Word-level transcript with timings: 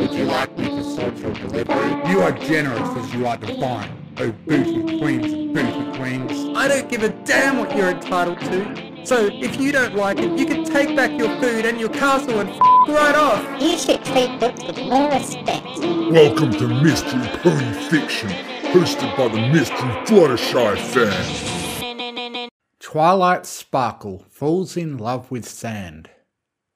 Would 0.00 0.14
you 0.14 0.24
like 0.24 0.56
me 0.56 0.64
to 0.64 0.82
sort 0.82 1.14
your 1.18 1.34
delivery? 1.34 2.10
You 2.10 2.22
are 2.22 2.32
generous 2.32 2.88
as 2.96 3.12
you 3.12 3.26
are 3.26 3.36
divine, 3.36 3.90
oh 4.16 4.32
booty 4.46 4.98
queens 4.98 5.30
and 5.30 5.52
booty 5.54 5.98
queens. 5.98 6.56
I 6.56 6.68
don't 6.68 6.88
give 6.88 7.02
a 7.02 7.10
damn 7.26 7.58
what 7.58 7.76
you're 7.76 7.90
entitled 7.90 8.40
to. 8.40 9.04
So 9.06 9.26
if 9.30 9.60
you 9.60 9.72
don't 9.72 9.94
like 9.94 10.18
it, 10.18 10.38
you 10.38 10.46
can 10.46 10.64
take 10.64 10.96
back 10.96 11.10
your 11.18 11.28
food 11.38 11.66
and 11.66 11.78
your 11.78 11.90
castle 11.90 12.40
and 12.40 12.48
f- 12.48 12.58
right 12.88 13.14
off. 13.14 13.60
You 13.60 13.76
should 13.76 14.02
treat 14.06 14.40
books 14.40 14.62
with 14.64 14.78
more 14.78 15.10
respect. 15.10 15.66
Welcome 16.10 16.52
to 16.52 16.82
Mystery 16.82 17.28
Pony 17.42 17.74
Fiction, 17.90 18.30
hosted 18.72 19.14
by 19.18 19.28
the 19.28 19.48
Mystery 19.52 19.76
Fluttershy 20.06 20.78
fan. 20.78 22.48
Twilight 22.78 23.44
Sparkle 23.44 24.24
Falls 24.30 24.78
in 24.78 24.96
Love 24.96 25.30
with 25.30 25.46
Sand 25.46 26.08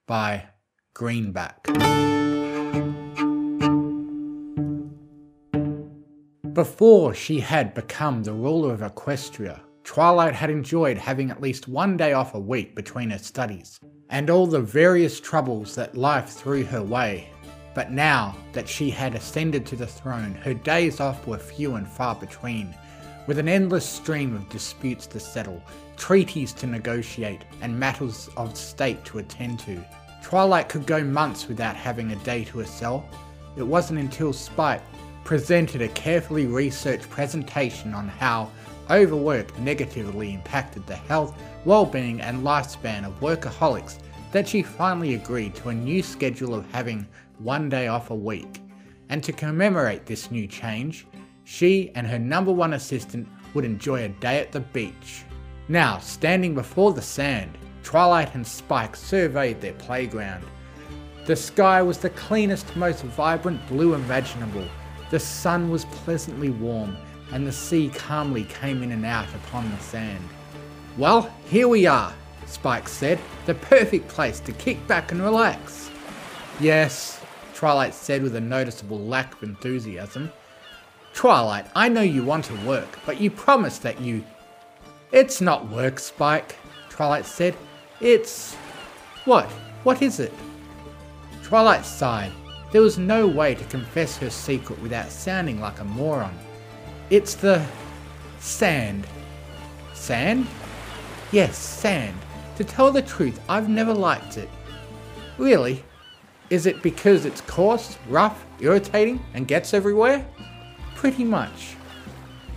by 0.06 0.48
Greenback. 0.93 1.66
Before 6.54 7.12
she 7.16 7.40
had 7.40 7.74
become 7.74 8.22
the 8.22 8.32
ruler 8.32 8.72
of 8.72 8.80
Equestria, 8.80 9.58
Twilight 9.82 10.34
had 10.34 10.50
enjoyed 10.50 10.96
having 10.96 11.32
at 11.32 11.40
least 11.40 11.66
one 11.66 11.96
day 11.96 12.12
off 12.12 12.34
a 12.34 12.38
week 12.38 12.77
between 12.77 13.10
her 13.10 13.18
studies, 13.18 13.80
and 14.08 14.30
all 14.30 14.46
the 14.46 14.60
various 14.60 15.18
troubles 15.18 15.74
that 15.74 15.96
life 15.96 16.28
threw 16.28 16.62
her 16.62 16.80
way. 16.80 17.28
But 17.74 17.90
now 17.90 18.36
that 18.52 18.68
she 18.68 18.88
had 18.88 19.16
ascended 19.16 19.66
to 19.66 19.74
the 19.74 19.88
throne, 19.88 20.36
her 20.44 20.54
days 20.54 21.00
off 21.00 21.27
were 21.27 21.38
few 21.38 21.74
and 21.74 21.88
far 21.88 22.14
between, 22.14 22.72
with 23.27 23.41
an 23.41 23.48
endless 23.48 23.84
stream 23.84 24.36
of 24.36 24.48
disputes 24.48 25.08
to 25.08 25.18
settle, 25.18 25.60
treaties 25.96 26.52
to 26.52 26.68
negotiate, 26.68 27.44
and 27.62 27.77
matters 27.77 28.30
of 28.36 28.56
state 28.56 29.05
to 29.06 29.18
attend 29.18 29.58
to. 29.58 29.84
Twilight 30.22 30.68
could 30.68 30.86
go 30.86 31.02
months 31.02 31.48
without 31.48 31.74
having 31.74 32.12
a 32.12 32.16
day 32.16 32.44
to 32.44 32.60
herself. 32.60 33.05
It 33.56 33.66
wasn't 33.66 33.98
until 33.98 34.32
Spike 34.32 34.82
presented 35.24 35.83
a 35.83 35.89
carefully 35.89 36.47
researched 36.47 37.08
presentation 37.11 37.94
on 37.94 38.08
how 38.08 38.50
overwork 38.91 39.58
negatively 39.58 40.34
impacted 40.34 40.86
the 40.86 40.94
health, 40.94 41.34
well-being 41.64 42.20
and 42.20 42.44
lifespan 42.44 43.05
of 43.05 43.19
workaholics 43.20 43.98
that 44.33 44.47
she 44.47 44.62
finally 44.62 45.14
agreed 45.14 45.55
to 45.55 45.70
a 45.70 45.75
new 45.75 46.02
schedule 46.02 46.55
of 46.55 46.70
having 46.72 47.06
one 47.39 47.69
day 47.69 47.89
off 47.89 48.11
a 48.11 48.14
week. 48.14 48.61
And 49.08 49.22
to 49.22 49.33
commemorate 49.33 50.06
this 50.06 50.30
new 50.30 50.47
change, 50.47 51.06
she 51.45 51.91
and 51.95 52.06
her 52.06 52.19
number 52.19 52.52
one 52.52 52.75
assistant 52.75 53.28
would 53.55 53.64
enjoy 53.64 54.05
a 54.05 54.08
day 54.08 54.41
at 54.41 54.52
the 54.52 54.61
beach. 54.61 55.25
Now, 55.69 55.98
standing 55.98 56.55
before 56.55 56.92
the 56.92 57.02
sand, 57.02 57.56
Twilight 57.83 58.34
and 58.34 58.47
Spike 58.47 58.97
surveyed 58.97 59.61
their 59.61 59.72
playground. 59.75 60.45
The 61.27 61.36
sky 61.36 61.80
was 61.80 61.98
the 61.98 62.11
cleanest, 62.11 62.75
most 62.77 63.02
vibrant 63.02 63.67
blue 63.69 63.95
imaginable. 63.95 64.67
The 65.10 65.20
sun 65.20 65.70
was 65.70 65.84
pleasantly 65.86 66.50
warm, 66.50 66.97
and 67.33 67.47
the 67.47 67.52
sea 67.52 67.91
calmly 67.91 68.44
came 68.44 68.83
in 68.83 68.92
and 68.92 69.05
out 69.05 69.33
upon 69.34 69.70
the 69.70 69.78
sand. 69.78 70.28
Well, 70.96 71.30
here 71.46 71.69
we 71.69 71.86
are, 71.86 72.12
Spike 72.46 72.88
said. 72.88 73.19
The 73.46 73.55
perfect 73.55 74.08
place 74.08 74.41
to 74.41 74.52
kick 74.52 74.86
back 74.86 75.12
and 75.12 75.22
relax. 75.22 75.91
Yes, 76.61 77.20
Twilight 77.55 77.94
said 77.94 78.22
with 78.22 78.36
a 78.36 78.41
noticeable 78.41 79.00
lack 79.00 79.34
of 79.34 79.42
enthusiasm. 79.42 80.33
Twilight, 81.14 81.66
I 81.74 81.89
know 81.89 82.00
you 82.00 82.24
want 82.24 82.44
to 82.46 82.66
work, 82.66 82.98
but 83.06 83.20
you 83.20 83.30
promised 83.30 83.83
that 83.83 84.00
you. 84.00 84.24
It's 85.12 85.41
not 85.41 85.68
work, 85.70 85.98
Spike, 85.98 86.56
Twilight 86.89 87.27
said. 87.27 87.56
It's. 88.00 88.55
What? 89.24 89.46
What 89.84 90.02
is 90.02 90.20
it? 90.20 90.33
Twilight 91.42 91.84
sighed. 91.84 92.33
There 92.75 92.83
was 92.83 92.98
no 92.98 93.28
way 93.28 93.55
to 93.55 93.64
confess 93.67 94.17
her 94.17 94.28
secret 94.28 94.83
without 94.83 95.08
sounding 95.08 95.61
like 95.61 95.78
a 95.78 95.84
moron. 95.84 96.36
It's 97.08 97.34
the. 97.36 97.64
sand. 98.41 99.06
Sand? 99.92 100.48
Yes, 101.30 101.57
sand. 101.57 102.18
To 102.57 102.64
tell 102.64 102.90
the 102.90 103.01
truth, 103.01 103.40
I've 103.48 103.68
never 103.68 103.95
liked 103.95 104.39
it. 104.39 104.48
Really? 105.39 105.85
Is 106.51 106.67
it 106.67 106.83
because 106.83 107.24
it's 107.24 107.42
coarse, 107.42 107.96
rough, 108.08 108.45
irritating, 108.58 109.24
and 109.35 109.46
gets 109.46 109.73
everywhere? 109.73 110.27
Pretty 110.96 111.23
much. 111.23 111.77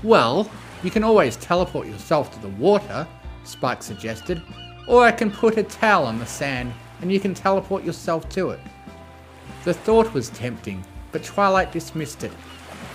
Well, 0.02 0.50
you 0.82 0.90
can 0.90 1.04
always 1.04 1.36
teleport 1.36 1.86
yourself 1.86 2.34
to 2.34 2.40
the 2.40 2.56
water, 2.58 3.08
Spike 3.44 3.84
suggested, 3.84 4.42
or 4.88 5.04
I 5.04 5.12
can 5.12 5.30
put 5.30 5.60
a 5.60 5.64
towel 5.64 6.08
on 6.08 6.18
the 6.18 6.26
sand 6.26 6.74
and 7.02 7.14
you 7.14 7.20
can 7.20 7.36
teleport 7.36 7.84
yourself 7.84 8.28
to 8.30 8.50
it. 8.50 8.60
The 9.68 9.74
thought 9.74 10.14
was 10.14 10.30
tempting, 10.30 10.82
but 11.12 11.26
Twilight 11.26 11.74
dismissed 11.74 12.24
it. 12.24 12.32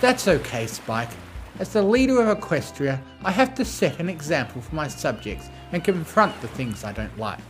That's 0.01 0.27
okay, 0.27 0.65
Spike. 0.65 1.11
As 1.59 1.71
the 1.71 1.83
leader 1.83 2.19
of 2.19 2.35
Equestria, 2.35 2.99
I 3.23 3.29
have 3.29 3.53
to 3.53 3.63
set 3.63 3.99
an 3.99 4.09
example 4.09 4.59
for 4.59 4.73
my 4.73 4.87
subjects 4.87 5.49
and 5.71 5.83
confront 5.83 6.41
the 6.41 6.47
things 6.47 6.83
I 6.83 6.91
don't 6.91 7.15
like. 7.19 7.43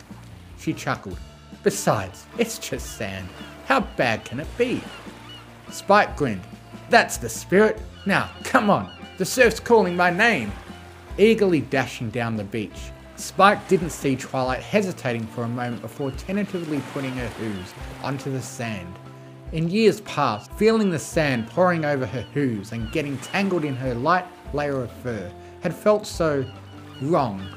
She 0.60 0.74
chuckled. 0.74 1.18
Besides, 1.64 2.26
it's 2.38 2.60
just 2.60 2.98
sand. 2.98 3.30
How 3.66 3.80
bad 3.96 4.26
can 4.26 4.42
it 4.42 4.58
be? 4.58 4.82
Spike 5.72 6.18
grinned. 6.18 6.44
That's 6.90 7.16
the 7.16 7.30
spirit. 7.30 7.82
Now, 8.06 8.30
come 8.44 8.70
on. 8.70 8.94
The 9.18 9.24
surf's 9.24 9.62
calling 9.62 9.96
my 9.96 10.10
name. 10.10 10.52
Eagerly 11.18 11.62
dashing 11.62 12.10
down 12.10 12.36
the 12.36 12.44
beach, 12.44 12.92
Spike 13.16 13.70
didn't 13.70 13.92
see 13.92 14.18
Twilight 14.18 14.64
hesitating 14.64 15.28
for 15.28 15.46
a 15.46 15.48
moment 15.48 15.82
before 15.82 16.12
tentatively 16.12 16.82
putting 16.92 17.14
her 17.14 17.30
hooves 17.30 17.74
onto 18.04 18.30
the 18.30 18.42
sand. 18.42 18.94
In 19.54 19.70
years 19.70 20.02
past, 20.02 20.52
feeling 20.54 20.90
the 20.90 20.98
sand 20.98 21.48
pouring 21.48 21.86
over 21.86 22.08
her 22.08 22.24
hooves 22.34 22.72
and 22.72 22.92
getting 22.92 23.20
tangled 23.20 23.64
in 23.64 23.76
her 23.76 23.94
light 23.94 24.26
layer 24.52 24.82
of 24.82 24.92
fur 24.92 25.32
had 25.62 25.76
felt 25.76 26.08
so 26.08 26.44
wrong. 27.04 27.48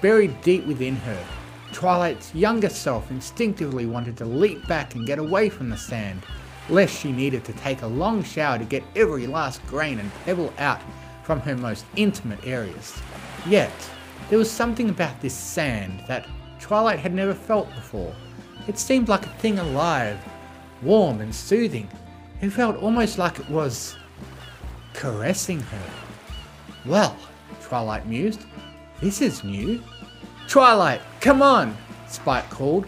Buried 0.00 0.40
deep 0.40 0.64
within 0.64 0.96
her, 0.96 1.26
Twilight's 1.74 2.34
younger 2.34 2.70
self 2.70 3.10
instinctively 3.10 3.84
wanted 3.84 4.16
to 4.16 4.24
leap 4.24 4.66
back 4.66 4.94
and 4.94 5.06
get 5.06 5.18
away 5.18 5.50
from 5.50 5.68
the 5.68 5.76
sand, 5.76 6.24
lest 6.70 6.98
she 6.98 7.12
needed 7.12 7.44
to 7.44 7.52
take 7.52 7.82
a 7.82 7.86
long 7.86 8.22
shower 8.22 8.56
to 8.56 8.64
get 8.64 8.82
every 8.96 9.26
last 9.26 9.62
grain 9.66 9.98
and 9.98 10.10
pebble 10.24 10.54
out 10.56 10.80
from 11.22 11.40
her 11.40 11.54
most 11.54 11.84
intimate 11.96 12.46
areas. 12.46 12.98
Yet, 13.46 13.90
there 14.30 14.38
was 14.38 14.50
something 14.50 14.88
about 14.88 15.20
this 15.20 15.34
sand 15.34 16.02
that 16.08 16.26
Twilight 16.60 16.98
had 16.98 17.12
never 17.12 17.34
felt 17.34 17.68
before. 17.74 18.14
It 18.66 18.78
seemed 18.78 19.10
like 19.10 19.26
a 19.26 19.38
thing 19.40 19.58
alive, 19.58 20.18
warm 20.82 21.20
and 21.20 21.34
soothing. 21.34 21.88
It 22.40 22.50
felt 22.50 22.76
almost 22.76 23.18
like 23.18 23.38
it 23.38 23.48
was 23.48 23.96
caressing 24.92 25.60
her. 25.60 25.90
Well, 26.84 27.16
Twilight 27.62 28.06
mused, 28.06 28.46
this 29.00 29.20
is 29.20 29.42
new. 29.42 29.82
Twilight, 30.48 31.00
come 31.20 31.42
on, 31.42 31.76
Spike 32.08 32.48
called. 32.50 32.86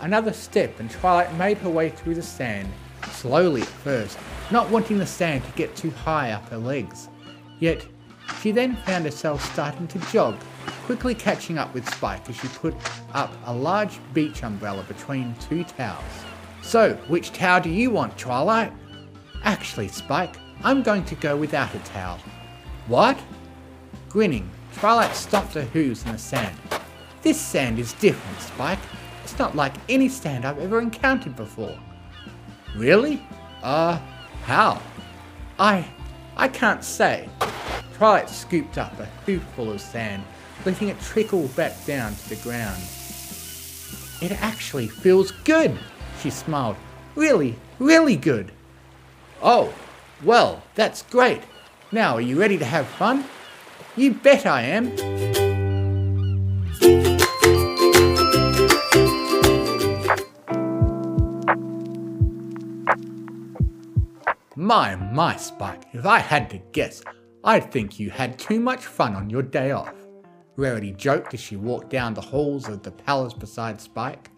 Another 0.00 0.32
step 0.32 0.78
and 0.80 0.90
Twilight 0.90 1.34
made 1.36 1.58
her 1.58 1.70
way 1.70 1.88
through 1.88 2.14
the 2.14 2.22
sand, 2.22 2.68
slowly 3.12 3.62
at 3.62 3.68
first, 3.68 4.18
not 4.50 4.68
wanting 4.70 4.98
the 4.98 5.06
sand 5.06 5.44
to 5.44 5.50
get 5.52 5.74
too 5.74 5.90
high 5.90 6.32
up 6.32 6.48
her 6.50 6.58
legs. 6.58 7.08
Yet, 7.58 7.86
she 8.40 8.50
then 8.50 8.76
found 8.84 9.04
herself 9.04 9.42
starting 9.52 9.88
to 9.88 9.98
jog, 10.10 10.36
quickly 10.84 11.14
catching 11.14 11.56
up 11.56 11.72
with 11.72 11.88
Spike 11.88 12.28
as 12.28 12.36
she 12.36 12.48
put 12.48 12.74
up 13.14 13.32
a 13.46 13.54
large 13.54 13.98
beach 14.12 14.42
umbrella 14.42 14.82
between 14.82 15.34
two 15.36 15.64
towels. 15.64 16.02
So, 16.64 16.94
which 17.08 17.32
towel 17.32 17.60
do 17.60 17.68
you 17.68 17.90
want, 17.90 18.16
Twilight? 18.16 18.72
Actually, 19.44 19.88
Spike, 19.88 20.34
I'm 20.64 20.82
going 20.82 21.04
to 21.04 21.14
go 21.16 21.36
without 21.36 21.74
a 21.74 21.78
towel. 21.80 22.18
What? 22.88 23.20
Grinning, 24.08 24.50
Twilight 24.74 25.14
stomped 25.14 25.54
her 25.54 25.62
hooves 25.62 26.04
in 26.06 26.12
the 26.12 26.18
sand. 26.18 26.56
This 27.22 27.38
sand 27.38 27.78
is 27.78 27.92
different, 27.92 28.40
Spike. 28.40 28.78
It's 29.22 29.38
not 29.38 29.54
like 29.54 29.74
any 29.90 30.08
sand 30.08 30.46
I've 30.46 30.58
ever 30.58 30.80
encountered 30.80 31.36
before. 31.36 31.78
Really? 32.74 33.22
Uh, 33.62 34.00
how? 34.42 34.80
I, 35.58 35.86
I 36.36 36.48
can't 36.48 36.82
say. 36.82 37.28
Twilight 37.92 38.30
scooped 38.30 38.78
up 38.78 38.98
a 38.98 39.04
hooful 39.26 39.70
of 39.70 39.82
sand, 39.82 40.24
letting 40.64 40.88
it 40.88 40.98
trickle 41.00 41.46
back 41.48 41.72
down 41.84 42.14
to 42.14 42.28
the 42.30 42.36
ground. 42.36 42.82
It 44.22 44.32
actually 44.42 44.88
feels 44.88 45.30
good, 45.30 45.78
she 46.20 46.30
smiled. 46.30 46.76
Really, 47.14 47.56
really 47.78 48.16
good. 48.16 48.52
Oh, 49.42 49.72
well, 50.22 50.62
that's 50.74 51.02
great. 51.02 51.42
Now, 51.92 52.14
are 52.14 52.20
you 52.20 52.38
ready 52.38 52.58
to 52.58 52.64
have 52.64 52.86
fun? 52.86 53.24
You 53.96 54.14
bet 54.14 54.46
I 54.46 54.62
am. 54.62 54.94
My, 64.56 64.96
my, 64.96 65.36
Spike, 65.36 65.84
if 65.92 66.06
I 66.06 66.20
had 66.20 66.48
to 66.50 66.58
guess, 66.72 67.02
I'd 67.44 67.70
think 67.70 68.00
you 68.00 68.08
had 68.08 68.38
too 68.38 68.58
much 68.58 68.86
fun 68.86 69.14
on 69.14 69.28
your 69.28 69.42
day 69.42 69.72
off. 69.72 69.92
Rarity 70.56 70.92
joked 70.92 71.34
as 71.34 71.40
she 71.40 71.56
walked 71.56 71.90
down 71.90 72.14
the 72.14 72.20
halls 72.20 72.68
of 72.68 72.82
the 72.82 72.90
palace 72.90 73.34
beside 73.34 73.80
Spike. 73.80 74.30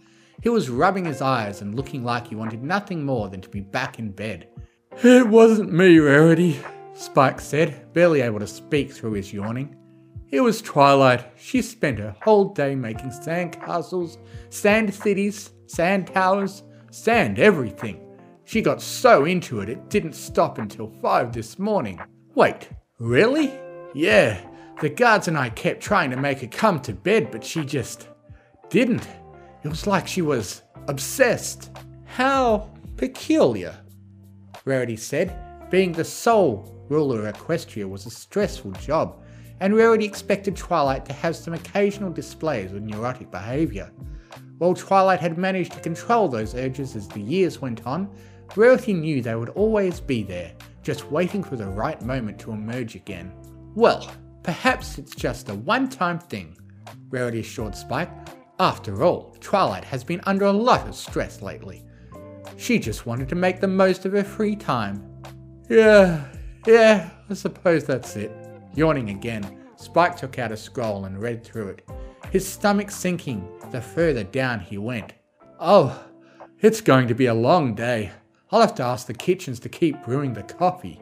He 0.42 0.48
was 0.48 0.70
rubbing 0.70 1.04
his 1.04 1.22
eyes 1.22 1.62
and 1.62 1.74
looking 1.74 2.04
like 2.04 2.28
he 2.28 2.34
wanted 2.34 2.62
nothing 2.62 3.04
more 3.04 3.28
than 3.28 3.40
to 3.40 3.48
be 3.48 3.60
back 3.60 3.98
in 3.98 4.10
bed. 4.10 4.48
It 5.02 5.26
wasn't 5.26 5.72
me, 5.72 5.98
Rarity, 5.98 6.58
Spike 6.94 7.40
said, 7.40 7.92
barely 7.92 8.20
able 8.20 8.40
to 8.40 8.46
speak 8.46 8.92
through 8.92 9.12
his 9.12 9.32
yawning. 9.32 9.76
It 10.30 10.40
was 10.40 10.60
Twilight. 10.60 11.24
She 11.36 11.62
spent 11.62 11.98
her 11.98 12.16
whole 12.22 12.46
day 12.46 12.74
making 12.74 13.12
sand 13.12 13.52
castles, 13.52 14.18
sand 14.50 14.92
cities, 14.92 15.50
sand 15.66 16.08
towers, 16.08 16.62
sand 16.90 17.38
everything. 17.38 18.00
She 18.44 18.62
got 18.62 18.80
so 18.80 19.24
into 19.24 19.60
it, 19.60 19.68
it 19.68 19.88
didn't 19.90 20.14
stop 20.14 20.58
until 20.58 20.92
five 21.02 21.32
this 21.32 21.58
morning. 21.58 22.00
Wait, 22.34 22.68
really? 22.98 23.52
Yeah, 23.94 24.38
the 24.80 24.88
guards 24.88 25.28
and 25.28 25.38
I 25.38 25.50
kept 25.50 25.80
trying 25.80 26.10
to 26.10 26.16
make 26.16 26.40
her 26.40 26.46
come 26.46 26.80
to 26.80 26.92
bed, 26.92 27.30
but 27.30 27.44
she 27.44 27.64
just 27.64 28.08
didn't. 28.68 29.06
It 29.66 29.70
was 29.70 29.88
like 29.88 30.06
she 30.06 30.22
was 30.22 30.62
obsessed. 30.86 31.76
How 32.04 32.70
peculiar, 32.96 33.76
Rarity 34.64 34.96
said. 34.96 35.36
Being 35.70 35.90
the 35.90 36.04
sole 36.04 36.86
ruler 36.88 37.26
of 37.26 37.34
Equestria 37.34 37.88
was 37.88 38.06
a 38.06 38.10
stressful 38.10 38.70
job, 38.74 39.24
and 39.58 39.74
Rarity 39.74 40.04
expected 40.04 40.56
Twilight 40.56 41.04
to 41.06 41.12
have 41.14 41.34
some 41.34 41.52
occasional 41.52 42.12
displays 42.12 42.72
of 42.72 42.82
neurotic 42.82 43.32
behaviour. 43.32 43.90
While 44.58 44.74
Twilight 44.74 45.18
had 45.18 45.36
managed 45.36 45.72
to 45.72 45.80
control 45.80 46.28
those 46.28 46.54
urges 46.54 46.94
as 46.94 47.08
the 47.08 47.18
years 47.18 47.60
went 47.60 47.84
on, 47.88 48.08
Rarity 48.54 48.92
knew 48.92 49.20
they 49.20 49.34
would 49.34 49.48
always 49.48 49.98
be 49.98 50.22
there, 50.22 50.52
just 50.84 51.10
waiting 51.10 51.42
for 51.42 51.56
the 51.56 51.66
right 51.66 52.00
moment 52.02 52.38
to 52.38 52.52
emerge 52.52 52.94
again. 52.94 53.32
Well, 53.74 54.14
perhaps 54.44 54.96
it's 54.96 55.16
just 55.16 55.48
a 55.48 55.56
one 55.56 55.88
time 55.88 56.20
thing, 56.20 56.56
Rarity 57.10 57.40
assured 57.40 57.74
Spike. 57.74 58.10
After 58.58 59.04
all, 59.04 59.36
Twilight 59.40 59.84
has 59.84 60.02
been 60.02 60.22
under 60.24 60.46
a 60.46 60.52
lot 60.52 60.88
of 60.88 60.94
stress 60.94 61.42
lately. 61.42 61.84
She 62.56 62.78
just 62.78 63.04
wanted 63.04 63.28
to 63.28 63.34
make 63.34 63.60
the 63.60 63.68
most 63.68 64.06
of 64.06 64.12
her 64.12 64.24
free 64.24 64.56
time. 64.56 65.06
Yeah, 65.68 66.24
yeah, 66.66 67.10
I 67.28 67.34
suppose 67.34 67.84
that's 67.84 68.16
it. 68.16 68.32
Yawning 68.74 69.10
again, 69.10 69.64
Spike 69.76 70.16
took 70.16 70.38
out 70.38 70.52
a 70.52 70.56
scroll 70.56 71.04
and 71.04 71.20
read 71.20 71.44
through 71.44 71.68
it, 71.68 71.88
his 72.30 72.46
stomach 72.46 72.90
sinking 72.90 73.46
the 73.70 73.80
further 73.80 74.24
down 74.24 74.60
he 74.60 74.78
went. 74.78 75.12
Oh, 75.60 76.02
it's 76.60 76.80
going 76.80 77.08
to 77.08 77.14
be 77.14 77.26
a 77.26 77.34
long 77.34 77.74
day. 77.74 78.10
I'll 78.50 78.60
have 78.62 78.74
to 78.76 78.84
ask 78.84 79.06
the 79.06 79.14
kitchens 79.14 79.60
to 79.60 79.68
keep 79.68 80.02
brewing 80.02 80.32
the 80.32 80.42
coffee. 80.42 81.00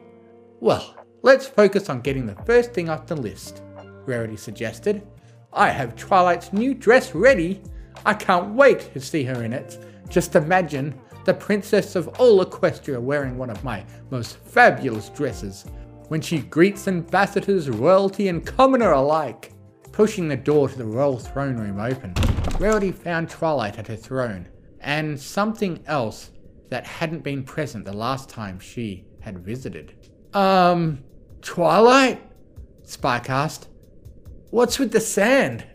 Well, 0.59 0.95
let's 1.21 1.47
focus 1.47 1.89
on 1.89 2.01
getting 2.01 2.25
the 2.25 2.35
first 2.43 2.73
thing 2.73 2.89
off 2.89 3.07
the 3.07 3.15
list, 3.15 3.61
Rarity 4.05 4.35
suggested. 4.35 5.07
I 5.55 5.69
have 5.69 5.95
Twilight's 5.95 6.51
new 6.51 6.73
dress 6.73 7.15
ready. 7.15 7.61
I 8.05 8.13
can't 8.13 8.53
wait 8.53 8.91
to 8.93 8.99
see 8.99 9.23
her 9.23 9.43
in 9.43 9.53
it. 9.53 9.79
Just 10.09 10.35
imagine 10.35 10.93
the 11.23 11.33
princess 11.33 11.95
of 11.95 12.09
all 12.19 12.45
Equestria 12.45 13.01
wearing 13.01 13.37
one 13.37 13.49
of 13.49 13.63
my 13.63 13.85
most 14.11 14.37
fabulous 14.37 15.07
dresses 15.09 15.65
when 16.09 16.19
she 16.19 16.39
greets 16.39 16.89
ambassadors, 16.89 17.69
royalty, 17.69 18.27
and 18.27 18.45
commoner 18.45 18.91
alike. 18.91 19.53
Pushing 19.93 20.27
the 20.27 20.35
door 20.35 20.67
to 20.67 20.77
the 20.77 20.85
royal 20.85 21.17
throne 21.17 21.55
room 21.55 21.79
open, 21.79 22.13
Rarity 22.59 22.91
found 22.91 23.29
Twilight 23.29 23.79
at 23.79 23.87
her 23.87 23.95
throne, 23.95 24.47
and 24.81 25.17
something 25.19 25.81
else 25.87 26.31
that 26.69 26.85
hadn't 26.85 27.23
been 27.23 27.43
present 27.43 27.85
the 27.85 27.93
last 27.93 28.27
time 28.27 28.59
she 28.59 29.05
had 29.21 29.39
visited. 29.39 29.93
Um, 30.33 31.01
Twilight? 31.41 32.21
Spike 32.83 33.29
asked. 33.29 33.69
What's 34.55 34.79
with 34.79 34.93
the 34.93 35.01
sand? 35.01 35.65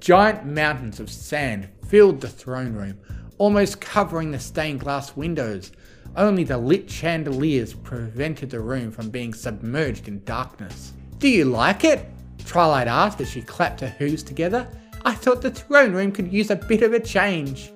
Giant 0.00 0.46
mountains 0.46 1.00
of 1.00 1.10
sand 1.10 1.68
filled 1.86 2.22
the 2.22 2.30
throne 2.30 2.72
room, 2.72 2.98
almost 3.36 3.82
covering 3.82 4.30
the 4.30 4.40
stained 4.40 4.80
glass 4.80 5.14
windows. 5.14 5.70
Only 6.16 6.42
the 6.42 6.56
lit 6.56 6.90
chandeliers 6.90 7.74
prevented 7.74 8.48
the 8.48 8.60
room 8.60 8.90
from 8.90 9.10
being 9.10 9.34
submerged 9.34 10.08
in 10.08 10.24
darkness. 10.24 10.94
Do 11.18 11.28
you 11.28 11.44
like 11.44 11.84
it? 11.84 12.06
Twilight 12.46 12.88
asked 12.88 13.20
as 13.20 13.28
she 13.28 13.42
clapped 13.42 13.82
her 13.82 13.88
hooves 13.98 14.22
together. 14.22 14.66
I 15.04 15.12
thought 15.12 15.42
the 15.42 15.50
throne 15.50 15.92
room 15.92 16.10
could 16.10 16.32
use 16.32 16.48
a 16.48 16.56
bit 16.56 16.82
of 16.82 16.94
a 16.94 17.00
change. 17.00 17.70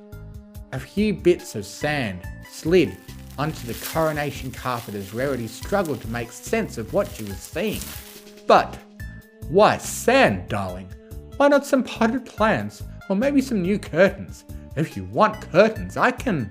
A 0.72 0.80
few 0.80 1.12
bits 1.12 1.54
of 1.54 1.66
sand 1.66 2.26
slid 2.50 2.96
onto 3.36 3.66
the 3.66 3.78
coronation 3.86 4.50
carpet 4.50 4.94
as 4.94 5.12
Rarity 5.12 5.48
struggled 5.48 6.00
to 6.00 6.08
make 6.08 6.32
sense 6.32 6.78
of 6.78 6.94
what 6.94 7.08
she 7.12 7.24
was 7.24 7.36
seeing. 7.36 7.82
But 8.46 8.78
why 9.48 9.78
sand, 9.78 10.48
darling? 10.48 10.88
Why 11.36 11.48
not 11.48 11.66
some 11.66 11.84
potted 11.84 12.24
plants 12.26 12.82
or 13.08 13.16
maybe 13.16 13.40
some 13.40 13.62
new 13.62 13.78
curtains? 13.78 14.44
If 14.76 14.96
you 14.96 15.04
want 15.04 15.40
curtains, 15.52 15.96
I 15.96 16.10
can. 16.10 16.50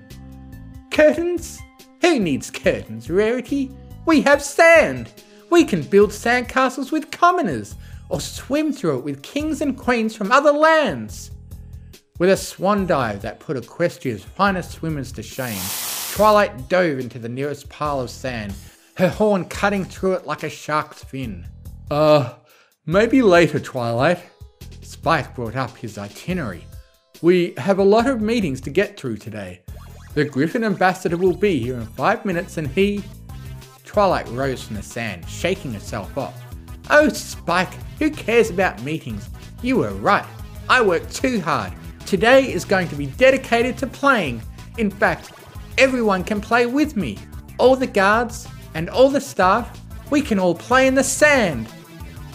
Curtains? 0.90 1.60
Who 2.00 2.18
needs 2.18 2.50
curtains, 2.50 3.10
Rarity? 3.10 3.70
We 4.06 4.22
have 4.22 4.42
sand! 4.42 5.12
We 5.50 5.64
can 5.64 5.82
build 5.82 6.10
sandcastles 6.10 6.90
with 6.90 7.10
commoners, 7.10 7.74
or 8.08 8.20
swim 8.20 8.72
through 8.72 8.98
it 8.98 9.04
with 9.04 9.22
kings 9.22 9.60
and 9.60 9.76
queens 9.76 10.14
from 10.16 10.32
other 10.32 10.52
lands. 10.52 11.30
With 12.18 12.30
a 12.30 12.36
swan 12.36 12.86
dive 12.86 13.22
that 13.22 13.40
put 13.40 13.56
Equestria's 13.56 14.24
finest 14.24 14.72
swimmers 14.72 15.12
to 15.12 15.22
shame, 15.22 15.60
Twilight 16.12 16.68
dove 16.68 16.98
into 16.98 17.18
the 17.18 17.28
nearest 17.28 17.68
pile 17.68 18.00
of 18.00 18.10
sand, 18.10 18.54
her 18.96 19.08
horn 19.08 19.44
cutting 19.44 19.84
through 19.84 20.14
it 20.14 20.26
like 20.26 20.42
a 20.42 20.48
shark's 20.48 21.04
fin. 21.04 21.46
Uh, 21.90 22.34
maybe 22.86 23.20
later, 23.20 23.58
Twilight. 23.58 24.20
Spike 24.82 25.34
brought 25.34 25.56
up 25.56 25.76
his 25.76 25.98
itinerary. 25.98 26.64
We 27.22 27.54
have 27.58 27.78
a 27.78 27.84
lot 27.84 28.06
of 28.06 28.20
meetings 28.20 28.60
to 28.62 28.70
get 28.70 28.98
through 28.98 29.16
today. 29.18 29.62
The 30.14 30.24
Griffin 30.24 30.64
ambassador 30.64 31.16
will 31.16 31.36
be 31.36 31.58
here 31.58 31.76
in 31.76 31.86
five 31.86 32.24
minutes 32.24 32.56
and 32.56 32.68
he. 32.68 33.02
Twilight 33.84 34.28
rose 34.28 34.62
from 34.62 34.76
the 34.76 34.82
sand, 34.82 35.28
shaking 35.28 35.72
herself 35.72 36.16
off. 36.16 36.34
Oh, 36.88 37.08
Spike, 37.08 37.74
who 37.98 38.10
cares 38.10 38.50
about 38.50 38.82
meetings? 38.82 39.28
You 39.62 39.78
were 39.78 39.92
right. 39.94 40.24
I 40.68 40.82
worked 40.82 41.14
too 41.14 41.40
hard. 41.40 41.72
Today 42.06 42.52
is 42.52 42.64
going 42.64 42.88
to 42.88 42.94
be 42.94 43.06
dedicated 43.06 43.76
to 43.78 43.86
playing. 43.86 44.40
In 44.78 44.90
fact, 44.90 45.32
everyone 45.78 46.24
can 46.24 46.40
play 46.40 46.66
with 46.66 46.96
me. 46.96 47.18
All 47.58 47.74
the 47.74 47.86
guards 47.86 48.46
and 48.74 48.88
all 48.88 49.08
the 49.08 49.20
staff, 49.20 49.80
we 50.10 50.22
can 50.22 50.38
all 50.38 50.54
play 50.54 50.86
in 50.86 50.94
the 50.94 51.04
sand. 51.04 51.68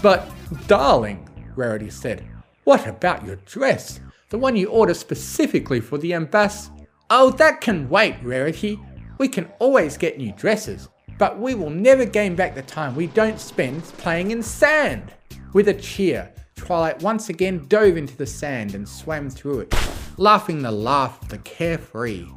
But, 0.02 0.30
darling, 0.68 1.28
Rarity 1.56 1.90
said, 1.90 2.28
what 2.64 2.86
about 2.86 3.26
your 3.26 3.38
dress? 3.38 4.00
The 4.30 4.38
one 4.38 4.56
you 4.56 4.68
ordered 4.68 4.96
specifically 4.96 5.80
for 5.80 5.98
the 5.98 6.12
ambass. 6.12 6.70
Oh, 7.10 7.32
that 7.32 7.60
can 7.60 7.90
wait, 7.90 8.16
Rarity. 8.24 8.80
We 9.18 9.28
can 9.28 9.52
always 9.60 9.98
get 9.98 10.18
new 10.18 10.32
dresses, 10.34 10.88
but 11.18 11.40
we 11.40 11.56
will 11.56 11.70
never 11.70 12.06
gain 12.06 12.36
back 12.36 12.56
the 12.56 12.62
time 12.62 12.96
we 12.96 13.08
don't 13.08 13.40
spend 13.40 13.84
playing 13.84 14.32
in 14.32 14.42
sand. 14.42 15.14
With 15.54 15.68
a 15.68 15.74
cheer, 15.74 16.34
Twilight 16.56 17.02
once 17.02 17.30
again 17.30 17.66
dove 17.68 17.98
into 17.98 18.16
the 18.16 18.26
sand 18.26 18.76
and 18.76 18.88
swam 18.88 19.30
through 19.30 19.62
it, 19.62 19.76
laughing 20.18 20.62
the 20.62 20.72
laugh 20.72 21.22
of 21.22 21.30
the 21.30 21.40
carefree. 21.40 22.28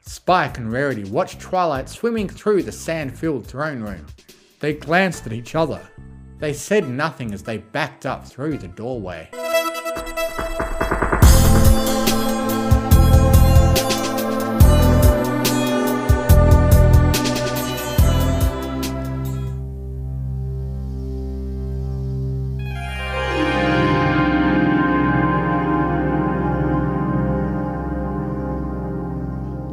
Spike 0.00 0.58
and 0.58 0.72
Rarity 0.72 1.04
watched 1.04 1.40
Twilight 1.40 1.88
swimming 1.88 2.28
through 2.28 2.62
the 2.62 2.72
sand 2.72 3.16
filled 3.16 3.46
throne 3.46 3.82
room. 3.82 4.06
They 4.60 4.72
glanced 4.72 5.26
at 5.26 5.32
each 5.32 5.54
other. 5.54 5.80
They 6.38 6.52
said 6.52 6.86
nothing 6.86 7.32
as 7.32 7.44
they 7.44 7.56
backed 7.56 8.04
up 8.04 8.26
through 8.26 8.58
the 8.58 8.68
doorway. 8.68 9.30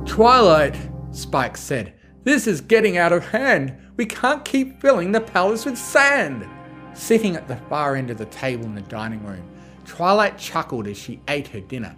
Twilight, 0.05 0.77
Spike 1.11 1.57
said. 1.57 1.93
This 2.23 2.47
is 2.47 2.61
getting 2.61 2.97
out 2.97 3.11
of 3.11 3.27
hand. 3.27 3.82
We 3.95 4.07
can't 4.07 4.43
keep 4.43 4.81
filling 4.81 5.11
the 5.11 5.21
palace 5.21 5.65
with 5.65 5.77
sand. 5.77 6.47
Sitting 6.95 7.35
at 7.35 7.47
the 7.47 7.57
far 7.69 7.95
end 7.95 8.09
of 8.09 8.17
the 8.17 8.25
table 8.25 8.65
in 8.65 8.73
the 8.73 8.81
dining 8.81 9.23
room, 9.23 9.47
Twilight 9.85 10.37
chuckled 10.37 10.87
as 10.87 10.97
she 10.97 11.21
ate 11.27 11.47
her 11.49 11.59
dinner. 11.59 11.95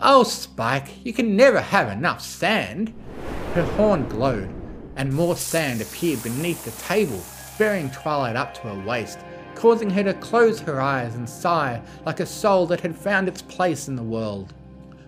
Oh, 0.00 0.22
Spike, 0.22 1.04
you 1.04 1.12
can 1.12 1.36
never 1.36 1.60
have 1.60 1.90
enough 1.90 2.22
sand. 2.22 2.94
Her 3.52 3.64
horn 3.76 4.08
glowed, 4.08 4.50
and 4.96 5.12
more 5.12 5.36
sand 5.36 5.82
appeared 5.82 6.22
beneath 6.22 6.64
the 6.64 6.82
table, 6.82 7.22
bearing 7.58 7.90
Twilight 7.90 8.36
up 8.36 8.54
to 8.54 8.60
her 8.62 8.86
waist, 8.86 9.18
causing 9.54 9.90
her 9.90 10.02
to 10.02 10.14
close 10.14 10.60
her 10.60 10.80
eyes 10.80 11.14
and 11.14 11.28
sigh 11.28 11.82
like 12.06 12.20
a 12.20 12.26
soul 12.26 12.66
that 12.66 12.80
had 12.80 12.96
found 12.96 13.28
its 13.28 13.42
place 13.42 13.86
in 13.86 13.96
the 13.96 14.02
world. 14.02 14.54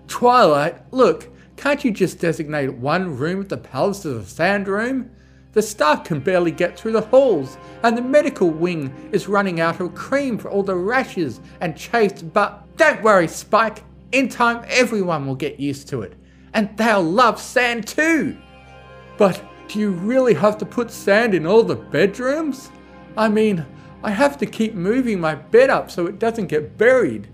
Twilight, 0.06 0.82
look, 0.92 1.28
can't 1.56 1.82
you 1.82 1.90
just 1.90 2.20
designate 2.20 2.74
one 2.74 3.16
room 3.16 3.40
of 3.40 3.48
the 3.48 3.56
palace 3.56 4.04
as 4.04 4.16
a 4.16 4.24
sand 4.24 4.68
room? 4.68 5.10
The 5.56 5.62
staff 5.62 6.04
can 6.04 6.20
barely 6.20 6.50
get 6.50 6.78
through 6.78 6.92
the 6.92 7.00
halls, 7.00 7.56
and 7.82 7.96
the 7.96 8.02
medical 8.02 8.50
wing 8.50 8.92
is 9.10 9.26
running 9.26 9.58
out 9.58 9.80
of 9.80 9.94
cream 9.94 10.36
for 10.36 10.50
all 10.50 10.62
the 10.62 10.76
rashes 10.76 11.40
and 11.62 11.74
chafes, 11.74 12.22
but 12.22 12.76
don't 12.76 13.02
worry, 13.02 13.26
Spike. 13.26 13.82
In 14.12 14.28
time, 14.28 14.66
everyone 14.68 15.26
will 15.26 15.34
get 15.34 15.58
used 15.58 15.88
to 15.88 16.02
it. 16.02 16.12
and 16.52 16.76
they'll 16.76 17.02
love 17.02 17.40
sand 17.40 17.86
too. 17.86 18.36
But 19.16 19.42
do 19.68 19.78
you 19.78 19.92
really 19.92 20.34
have 20.34 20.58
to 20.58 20.66
put 20.66 20.90
sand 20.90 21.32
in 21.32 21.46
all 21.46 21.62
the 21.62 21.74
bedrooms? 21.76 22.70
I 23.16 23.30
mean, 23.30 23.64
I 24.02 24.10
have 24.10 24.36
to 24.38 24.46
keep 24.46 24.74
moving 24.74 25.18
my 25.18 25.36
bed 25.36 25.70
up 25.70 25.90
so 25.90 26.06
it 26.06 26.18
doesn't 26.18 26.48
get 26.48 26.76
buried. 26.76 27.28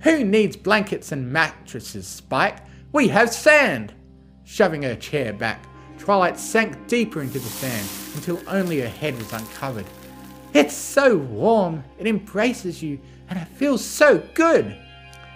Who 0.00 0.24
needs 0.24 0.56
blankets 0.56 1.12
and 1.12 1.32
mattresses, 1.32 2.08
Spike? 2.08 2.58
We 2.90 3.06
have 3.08 3.32
sand! 3.32 3.94
Shoving 4.42 4.82
her 4.82 4.96
chair 4.96 5.32
back, 5.32 5.64
Twilight 6.08 6.38
sank 6.38 6.86
deeper 6.86 7.20
into 7.20 7.38
the 7.38 7.50
sand 7.50 7.86
until 8.14 8.40
only 8.48 8.80
her 8.80 8.88
head 8.88 9.14
was 9.18 9.30
uncovered. 9.30 9.84
It's 10.54 10.74
so 10.74 11.18
warm, 11.18 11.84
it 11.98 12.06
embraces 12.06 12.82
you, 12.82 12.98
and 13.28 13.38
it 13.38 13.46
feels 13.48 13.84
so 13.84 14.22
good! 14.32 14.74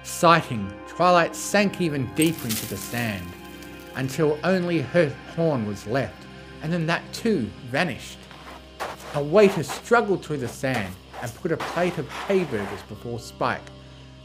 Sighting, 0.03 0.73
Twilight 0.89 1.37
sank 1.37 1.83
even 1.83 2.11
deeper 2.15 2.45
into 2.45 2.65
the 2.71 2.79
sand 2.79 3.29
until 3.97 4.39
only 4.45 4.81
her 4.81 5.15
horn 5.37 5.67
was 5.67 5.87
left, 5.87 6.25
and 6.63 6.73
then 6.73 6.87
that 6.87 7.03
too 7.13 7.51
vanished. 7.71 8.17
A 9.13 9.23
waiter 9.23 9.65
struggled 9.65 10.25
through 10.25 10.39
the 10.39 10.49
sand 10.49 10.95
and 11.21 11.35
put 11.35 11.53
a 11.53 11.59
plate 11.59 11.99
of 11.99 12.09
hay 12.09 12.45
burgers 12.45 12.83
before 12.89 13.19
Spike, 13.19 13.61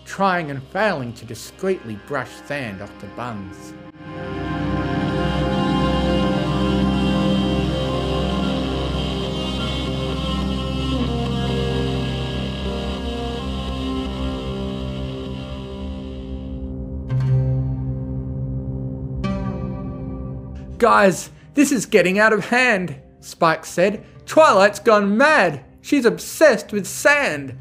trying 0.06 0.50
and 0.50 0.64
failing 0.70 1.12
to 1.12 1.26
discreetly 1.26 2.00
brush 2.08 2.32
sand 2.46 2.82
off 2.82 3.02
the 3.02 3.08
buns. 3.18 3.74
Guys, 20.78 21.32
this 21.56 21.72
is 21.72 21.88
getting 21.88 22.20
out 22.20 22.34
of 22.34 22.46
hand, 22.46 23.02
Spike 23.20 23.66
said. 23.66 24.06
Twilight's 24.28 24.78
gone 24.80 25.18
mad. 25.18 25.66
She's 25.82 26.06
obsessed 26.06 26.72
with 26.72 26.86
sand. 26.86 27.58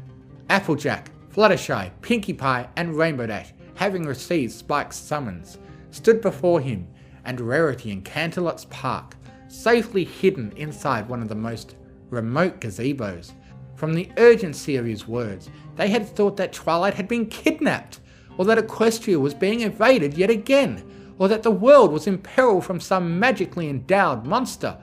Applejack, 0.51 1.09
Fluttershy, 1.33 1.89
Pinkie 2.01 2.33
Pie, 2.33 2.69
and 2.75 2.95
Rainbow 2.95 3.25
Dash, 3.25 3.53
having 3.73 4.03
received 4.03 4.53
Spike's 4.53 4.97
summons, 4.97 5.57
stood 5.89 6.21
before 6.21 6.61
him 6.61 6.87
and 7.25 7.41
Rarity 7.41 7.89
in 7.89 8.03
Canterlot's 8.03 8.65
Park, 8.65 9.15
safely 9.47 10.03
hidden 10.03 10.53
inside 10.55 11.09
one 11.09 11.23
of 11.23 11.27
the 11.27 11.35
most 11.35 11.75
remote 12.11 12.61
gazebos. 12.61 13.31
From 13.73 13.95
the 13.95 14.11
urgency 14.17 14.75
of 14.75 14.85
his 14.85 15.07
words, 15.07 15.49
they 15.75 15.89
had 15.89 16.07
thought 16.07 16.37
that 16.37 16.53
Twilight 16.53 16.93
had 16.93 17.07
been 17.07 17.25
kidnapped, 17.25 17.99
or 18.37 18.45
that 18.45 18.59
Equestria 18.59 19.19
was 19.19 19.33
being 19.33 19.61
invaded 19.61 20.15
yet 20.15 20.29
again, 20.29 20.83
or 21.19 21.27
that 21.27 21.43
the 21.43 21.51
world 21.51 21.91
was 21.91 22.07
in 22.07 22.17
peril 22.17 22.61
from 22.61 22.79
some 22.79 23.19
magically 23.19 23.69
endowed 23.69 24.25
monster. 24.25 24.77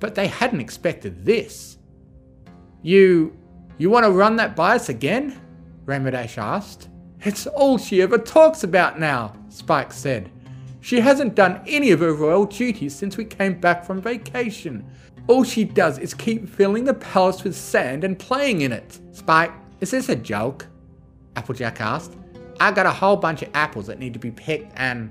But 0.00 0.14
they 0.14 0.26
hadn't 0.26 0.60
expected 0.60 1.24
this. 1.24 1.78
You. 2.82 3.36
you 3.78 3.90
want 3.90 4.04
to 4.04 4.12
run 4.12 4.36
that 4.36 4.54
by 4.54 4.76
us 4.76 4.88
again? 4.88 5.40
Dash 5.86 6.38
asked. 6.38 6.88
It's 7.22 7.46
all 7.46 7.78
she 7.78 8.02
ever 8.02 8.18
talks 8.18 8.64
about 8.64 9.00
now, 9.00 9.34
Spike 9.48 9.92
said. 9.92 10.30
She 10.80 11.00
hasn't 11.00 11.34
done 11.34 11.62
any 11.66 11.90
of 11.92 12.00
her 12.00 12.12
royal 12.12 12.44
duties 12.44 12.94
since 12.94 13.16
we 13.16 13.24
came 13.24 13.58
back 13.58 13.84
from 13.86 14.02
vacation. 14.02 14.84
All 15.26 15.42
she 15.42 15.64
does 15.64 15.98
is 15.98 16.12
keep 16.12 16.46
filling 16.46 16.84
the 16.84 16.92
palace 16.92 17.42
with 17.42 17.56
sand 17.56 18.04
and 18.04 18.18
playing 18.18 18.60
in 18.60 18.72
it. 18.72 19.00
Spike, 19.12 19.52
is 19.80 19.90
this 19.90 20.10
a 20.10 20.16
joke? 20.16 20.66
Applejack 21.36 21.80
asked. 21.80 22.12
I 22.60 22.70
got 22.70 22.84
a 22.84 22.90
whole 22.90 23.16
bunch 23.16 23.40
of 23.40 23.48
apples 23.54 23.86
that 23.86 23.98
need 23.98 24.12
to 24.12 24.18
be 24.18 24.30
picked 24.30 24.72
and 24.76 25.10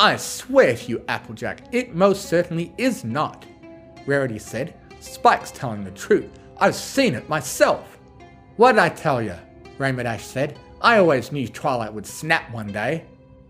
I 0.00 0.16
swear 0.16 0.74
to 0.74 0.88
you, 0.88 1.04
Applejack, 1.08 1.60
it 1.72 1.94
most 1.94 2.24
certainly 2.24 2.72
is 2.78 3.04
not. 3.04 3.44
Rarity 4.06 4.38
said. 4.38 4.74
Spike's 4.98 5.50
telling 5.50 5.84
the 5.84 5.90
truth. 5.90 6.30
I've 6.56 6.74
seen 6.74 7.14
it 7.14 7.28
myself. 7.28 7.98
What'd 8.56 8.78
I 8.78 8.88
tell 8.88 9.20
you? 9.20 9.34
Rainbow 9.76 10.04
Dash 10.04 10.24
said. 10.24 10.58
I 10.80 10.96
always 10.96 11.32
knew 11.32 11.46
Twilight 11.46 11.92
would 11.92 12.06
snap 12.06 12.50
one 12.50 12.72
day. 12.72 13.04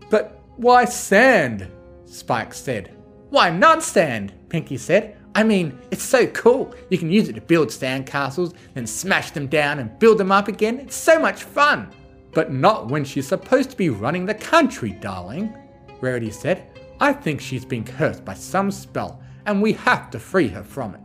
But 0.09 0.43
why 0.57 0.83
sand? 0.83 1.71
Spike 2.03 2.53
said. 2.53 2.97
Why 3.29 3.49
not 3.49 3.81
sand? 3.81 4.33
Pinkie 4.49 4.75
said. 4.75 5.15
I 5.33 5.43
mean, 5.43 5.79
it's 5.89 6.03
so 6.03 6.27
cool. 6.27 6.75
You 6.89 6.97
can 6.97 7.09
use 7.09 7.29
it 7.29 7.35
to 7.35 7.41
build 7.41 7.71
sand 7.71 8.07
castles, 8.07 8.53
then 8.73 8.85
smash 8.85 9.31
them 9.31 9.47
down 9.47 9.79
and 9.79 9.97
build 9.99 10.17
them 10.17 10.33
up 10.33 10.49
again. 10.49 10.81
It's 10.81 10.97
so 10.97 11.17
much 11.17 11.43
fun. 11.43 11.93
But 12.33 12.51
not 12.51 12.89
when 12.89 13.05
she's 13.05 13.29
supposed 13.29 13.69
to 13.69 13.77
be 13.77 13.89
running 13.89 14.25
the 14.25 14.33
country, 14.33 14.91
darling. 14.91 15.55
Rarity 16.01 16.31
said. 16.31 16.67
I 16.99 17.13
think 17.13 17.39
she's 17.39 17.65
been 17.65 17.83
cursed 17.83 18.25
by 18.25 18.33
some 18.33 18.69
spell, 18.71 19.21
and 19.45 19.61
we 19.61 19.73
have 19.73 20.09
to 20.11 20.19
free 20.19 20.49
her 20.49 20.63
from 20.63 20.95
it. 20.95 21.01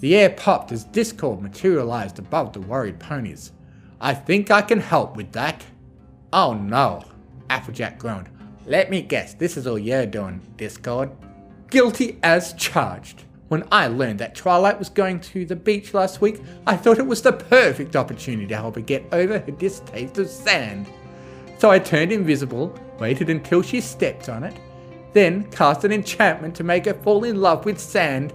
The 0.00 0.16
air 0.16 0.30
popped 0.30 0.72
as 0.72 0.84
Discord 0.84 1.40
materialized 1.40 2.18
above 2.18 2.52
the 2.52 2.60
worried 2.60 2.98
ponies. 2.98 3.52
I 4.00 4.14
think 4.14 4.50
I 4.50 4.62
can 4.62 4.80
help 4.80 5.16
with 5.16 5.32
that. 5.32 5.64
Oh 6.32 6.54
no, 6.54 7.02
Applejack 7.50 7.98
groaned. 7.98 8.28
Let 8.66 8.90
me 8.90 9.02
guess, 9.02 9.34
this 9.34 9.56
is 9.56 9.66
all 9.66 9.78
you're 9.78 10.06
doing, 10.06 10.40
Discord. 10.56 11.10
Guilty 11.70 12.18
as 12.22 12.52
charged. 12.54 13.24
When 13.48 13.66
I 13.72 13.88
learned 13.88 14.20
that 14.20 14.36
Twilight 14.36 14.78
was 14.78 14.88
going 14.88 15.18
to 15.20 15.44
the 15.44 15.56
beach 15.56 15.92
last 15.92 16.20
week, 16.20 16.40
I 16.68 16.76
thought 16.76 16.98
it 16.98 17.06
was 17.06 17.20
the 17.20 17.32
perfect 17.32 17.96
opportunity 17.96 18.46
to 18.46 18.56
help 18.56 18.76
her 18.76 18.80
get 18.80 19.04
over 19.12 19.40
her 19.40 19.50
distaste 19.50 20.18
of 20.18 20.28
sand. 20.28 20.86
So 21.58 21.68
I 21.68 21.80
turned 21.80 22.12
invisible 22.12 22.78
waited 23.00 23.30
until 23.30 23.62
she 23.62 23.80
stepped 23.80 24.28
on 24.28 24.44
it, 24.44 24.54
then 25.12 25.50
cast 25.50 25.84
an 25.84 25.92
enchantment 25.92 26.54
to 26.54 26.64
make 26.64 26.84
her 26.84 26.94
fall 26.94 27.24
in 27.24 27.40
love 27.40 27.64
with 27.64 27.80
sand. 27.80 28.32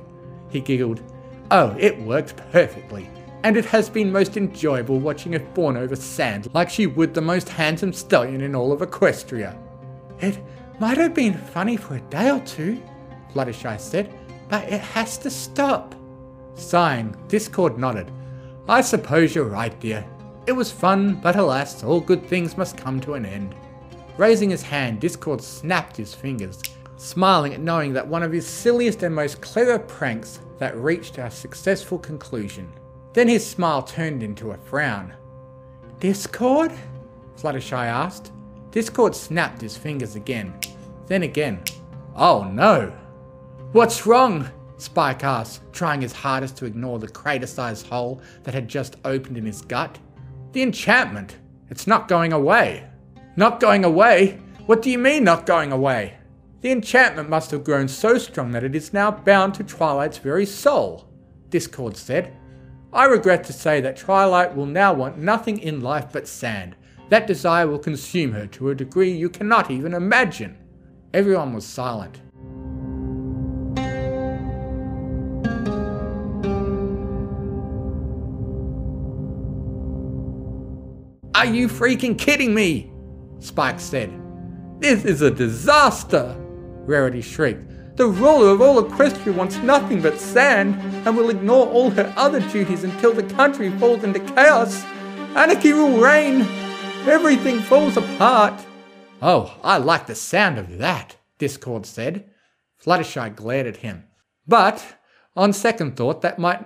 He 0.49 0.59
giggled. 0.59 1.01
Oh, 1.51 1.75
it 1.79 1.97
worked 2.01 2.37
perfectly, 2.51 3.07
and 3.43 3.55
it 3.55 3.65
has 3.65 3.89
been 3.89 4.11
most 4.11 4.35
enjoyable 4.35 4.99
watching 4.99 5.33
her 5.33 5.47
fawn 5.53 5.77
over 5.77 5.95
sand 5.95 6.49
like 6.53 6.69
she 6.69 6.87
would 6.87 7.13
the 7.13 7.21
most 7.21 7.47
handsome 7.47 7.93
stallion 7.93 8.41
in 8.41 8.55
all 8.55 8.71
of 8.71 8.81
Equestria. 8.81 9.57
It 10.19 10.39
might 10.79 10.97
have 10.97 11.13
been 11.13 11.37
funny 11.37 11.77
for 11.77 11.95
a 11.95 12.01
day 12.01 12.31
or 12.31 12.39
two, 12.41 12.81
Fluttershy 13.33 13.79
said, 13.79 14.13
but 14.49 14.63
it 14.71 14.81
has 14.81 15.17
to 15.19 15.29
stop. 15.29 15.95
Sighing, 16.55 17.15
Discord 17.27 17.77
nodded. 17.77 18.11
I 18.67 18.81
suppose 18.81 19.35
you're 19.35 19.45
right, 19.45 19.77
dear. 19.79 20.05
It 20.47 20.53
was 20.53 20.71
fun, 20.71 21.15
but 21.15 21.35
alas, 21.35 21.83
all 21.83 21.99
good 21.99 22.25
things 22.25 22.57
must 22.57 22.77
come 22.77 22.99
to 23.01 23.13
an 23.15 23.25
end. 23.25 23.55
Raising 24.17 24.49
his 24.49 24.61
hand, 24.61 25.01
Discord 25.01 25.41
snapped 25.41 25.97
his 25.97 26.13
fingers, 26.13 26.61
smiling 26.95 27.53
at 27.53 27.59
knowing 27.59 27.91
that 27.93 28.07
one 28.07 28.23
of 28.23 28.31
his 28.31 28.47
silliest 28.47 29.03
and 29.03 29.13
most 29.13 29.41
clever 29.41 29.77
pranks 29.77 30.39
that 30.57 30.77
reached 30.77 31.17
a 31.17 31.29
successful 31.29 31.99
conclusion. 31.99 32.71
Then 33.13 33.27
his 33.27 33.45
smile 33.45 33.83
turned 33.83 34.23
into 34.23 34.51
a 34.51 34.57
frown. 34.57 35.13
Discord? 35.99 36.71
Fluttershy 37.37 37.73
asked. 37.73 38.31
Discord 38.71 39.15
snapped 39.15 39.61
his 39.61 39.77
fingers 39.77 40.15
again. 40.15 40.53
Then 41.07 41.23
again. 41.23 41.61
Oh 42.15 42.43
no! 42.43 42.93
What's 43.73 44.05
wrong? 44.05 44.49
Spike 44.77 45.23
asked, 45.23 45.61
trying 45.73 46.01
his 46.01 46.13
hardest 46.13 46.57
to 46.57 46.65
ignore 46.65 46.99
the 46.99 47.07
crater 47.07 47.47
sized 47.47 47.87
hole 47.87 48.21
that 48.43 48.53
had 48.53 48.67
just 48.67 48.95
opened 49.03 49.37
in 49.37 49.45
his 49.45 49.61
gut. 49.61 49.97
The 50.53 50.61
enchantment. 50.61 51.37
It's 51.69 51.87
not 51.87 52.07
going 52.07 52.31
away. 52.31 52.87
Not 53.37 53.59
going 53.59 53.83
away? 53.83 54.39
What 54.65 54.81
do 54.81 54.89
you 54.89 54.97
mean, 54.97 55.25
not 55.25 55.45
going 55.45 55.73
away? 55.73 56.13
The 56.61 56.71
enchantment 56.71 57.29
must 57.29 57.51
have 57.51 57.65
grown 57.65 57.89
so 57.89 58.17
strong 58.17 58.51
that 58.51 58.63
it 58.63 58.75
is 58.75 58.93
now 58.93 59.11
bound 59.11 59.55
to 59.55 59.63
Twilight's 59.63 60.17
very 60.19 60.45
soul, 60.45 61.09
Discord 61.49 61.97
said. 61.97 62.33
I 62.93 63.05
regret 63.05 63.43
to 63.45 63.53
say 63.53 63.81
that 63.81 63.97
Twilight 63.97 64.55
will 64.55 64.65
now 64.65 64.93
want 64.93 65.17
nothing 65.17 65.59
in 65.59 65.81
life 65.81 66.07
but 66.13 66.29
sand. 66.29 66.77
That 67.09 67.27
desire 67.27 67.67
will 67.67 67.77
consume 67.77 68.31
her 68.31 68.47
to 68.47 68.69
a 68.69 68.75
degree 68.75 69.11
you 69.11 69.29
cannot 69.29 69.69
even 69.69 69.93
imagine. 69.93 70.57
Everyone 71.13 71.53
was 71.53 71.65
silent. 71.65 72.21
Are 81.35 81.45
you 81.45 81.67
freaking 81.67 82.17
kidding 82.17 82.53
me? 82.53 82.94
Spike 83.45 83.79
said. 83.79 84.11
This 84.79 85.05
is 85.05 85.21
a 85.21 85.31
disaster! 85.31 86.35
Rarity 86.85 87.21
shrieked. 87.21 87.95
The 87.95 88.07
ruler 88.07 88.49
of 88.49 88.61
all 88.61 88.83
Equestria 88.83 89.33
wants 89.33 89.57
nothing 89.57 90.01
but 90.01 90.19
sand 90.19 90.75
and 91.07 91.15
will 91.15 91.29
ignore 91.29 91.67
all 91.67 91.89
her 91.91 92.13
other 92.17 92.41
duties 92.51 92.83
until 92.83 93.13
the 93.13 93.23
country 93.23 93.69
falls 93.77 94.03
into 94.03 94.19
chaos. 94.19 94.83
Anarchy 95.35 95.73
will 95.73 96.01
reign. 96.01 96.41
Everything 97.07 97.61
falls 97.61 97.95
apart. 97.95 98.65
Oh, 99.21 99.57
I 99.63 99.77
like 99.77 100.07
the 100.07 100.15
sound 100.15 100.57
of 100.57 100.77
that, 100.79 101.15
Discord 101.37 101.85
said. 101.85 102.29
Fluttershy 102.83 103.33
glared 103.35 103.67
at 103.67 103.77
him. 103.77 104.03
But, 104.45 104.97
on 105.35 105.53
second 105.53 105.95
thought, 105.95 106.21
that 106.21 106.37
might. 106.37 106.65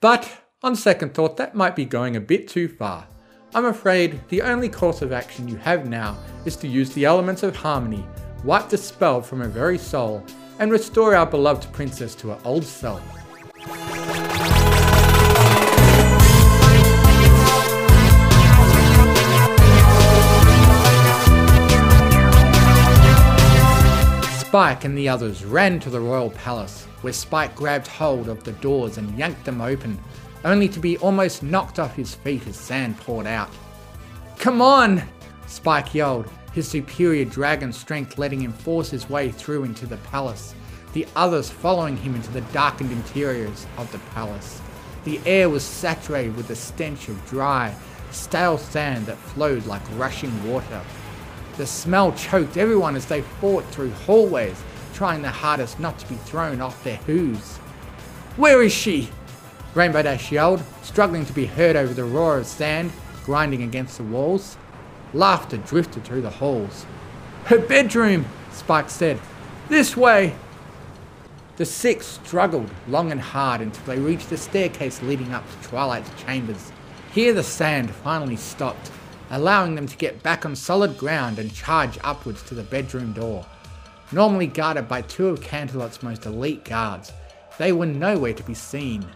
But, 0.00 0.44
on 0.62 0.76
second 0.76 1.12
thought, 1.12 1.36
that 1.36 1.54
might 1.54 1.76
be 1.76 1.84
going 1.84 2.16
a 2.16 2.20
bit 2.20 2.48
too 2.48 2.68
far. 2.68 3.08
I'm 3.56 3.66
afraid 3.66 4.20
the 4.30 4.42
only 4.42 4.68
course 4.68 5.00
of 5.00 5.12
action 5.12 5.46
you 5.46 5.54
have 5.58 5.88
now 5.88 6.18
is 6.44 6.56
to 6.56 6.66
use 6.66 6.92
the 6.92 7.04
elements 7.04 7.44
of 7.44 7.54
harmony, 7.54 8.04
wipe 8.42 8.68
the 8.68 8.76
spell 8.76 9.22
from 9.22 9.38
her 9.38 9.48
very 9.48 9.78
soul, 9.78 10.24
and 10.58 10.72
restore 10.72 11.14
our 11.14 11.24
beloved 11.24 11.72
princess 11.72 12.16
to 12.16 12.30
her 12.30 12.38
old 12.44 12.64
self. 12.64 13.00
Spike 24.40 24.84
and 24.84 24.98
the 24.98 25.08
others 25.08 25.44
ran 25.44 25.78
to 25.78 25.90
the 25.90 26.00
royal 26.00 26.30
palace, 26.30 26.86
where 27.02 27.12
Spike 27.12 27.54
grabbed 27.54 27.86
hold 27.86 28.28
of 28.28 28.42
the 28.42 28.52
doors 28.54 28.98
and 28.98 29.16
yanked 29.16 29.44
them 29.44 29.60
open, 29.60 29.96
only 30.44 30.68
to 30.68 30.80
be 30.80 30.98
almost 30.98 31.42
knocked 31.42 31.78
off 31.78 31.96
his 31.96 32.14
feet 32.14 32.46
as 32.46 32.56
sand 32.56 32.98
poured 32.98 33.26
out. 33.26 33.50
Come 34.38 34.60
on! 34.60 35.02
Spike 35.46 35.94
yelled, 35.94 36.30
his 36.52 36.68
superior 36.68 37.24
dragon 37.24 37.72
strength 37.72 38.18
letting 38.18 38.40
him 38.40 38.52
force 38.52 38.90
his 38.90 39.08
way 39.08 39.30
through 39.30 39.64
into 39.64 39.86
the 39.86 39.96
palace, 39.98 40.54
the 40.92 41.06
others 41.16 41.50
following 41.50 41.96
him 41.96 42.14
into 42.14 42.30
the 42.30 42.40
darkened 42.52 42.92
interiors 42.92 43.66
of 43.76 43.90
the 43.90 43.98
palace. 44.14 44.60
The 45.04 45.20
air 45.26 45.48
was 45.48 45.64
saturated 45.64 46.36
with 46.36 46.48
the 46.48 46.56
stench 46.56 47.08
of 47.08 47.26
dry, 47.26 47.74
stale 48.10 48.58
sand 48.58 49.06
that 49.06 49.18
flowed 49.18 49.66
like 49.66 49.82
rushing 49.96 50.50
water. 50.50 50.80
The 51.56 51.66
smell 51.66 52.12
choked 52.12 52.56
everyone 52.56 52.96
as 52.96 53.06
they 53.06 53.22
fought 53.22 53.64
through 53.66 53.90
hallways, 53.90 54.62
trying 54.92 55.22
their 55.22 55.30
hardest 55.30 55.80
not 55.80 55.98
to 55.98 56.08
be 56.08 56.14
thrown 56.14 56.60
off 56.60 56.82
their 56.84 56.96
hooves. 56.98 57.56
Where 58.36 58.62
is 58.62 58.72
she? 58.72 59.10
Rainbow 59.74 60.02
Dash 60.02 60.30
yelled, 60.30 60.62
struggling 60.82 61.26
to 61.26 61.32
be 61.32 61.46
heard 61.46 61.76
over 61.76 61.92
the 61.92 62.04
roar 62.04 62.38
of 62.38 62.46
sand 62.46 62.92
grinding 63.24 63.62
against 63.62 63.96
the 63.96 64.04
walls. 64.04 64.56
Laughter 65.12 65.56
drifted 65.56 66.04
through 66.04 66.22
the 66.22 66.30
halls. 66.30 66.86
Her 67.46 67.58
bedroom, 67.58 68.26
Spike 68.52 68.90
said. 68.90 69.18
This 69.68 69.96
way. 69.96 70.34
The 71.56 71.64
six 71.64 72.06
struggled 72.06 72.70
long 72.88 73.12
and 73.12 73.20
hard 73.20 73.60
until 73.60 73.84
they 73.86 73.98
reached 73.98 74.28
the 74.28 74.36
staircase 74.36 75.02
leading 75.02 75.32
up 75.32 75.44
to 75.48 75.68
Twilight's 75.68 76.10
chambers. 76.22 76.72
Here 77.12 77.32
the 77.32 77.44
sand 77.44 77.90
finally 77.90 78.36
stopped, 78.36 78.90
allowing 79.30 79.74
them 79.74 79.86
to 79.86 79.96
get 79.96 80.22
back 80.22 80.44
on 80.44 80.56
solid 80.56 80.98
ground 80.98 81.38
and 81.38 81.54
charge 81.54 81.98
upwards 82.02 82.42
to 82.44 82.54
the 82.54 82.64
bedroom 82.64 83.12
door. 83.12 83.46
Normally 84.10 84.48
guarded 84.48 84.88
by 84.88 85.02
two 85.02 85.28
of 85.28 85.40
Canterlot's 85.40 86.02
most 86.02 86.26
elite 86.26 86.64
guards, 86.64 87.12
they 87.56 87.72
were 87.72 87.86
nowhere 87.86 88.34
to 88.34 88.42
be 88.42 88.54
seen. 88.54 89.06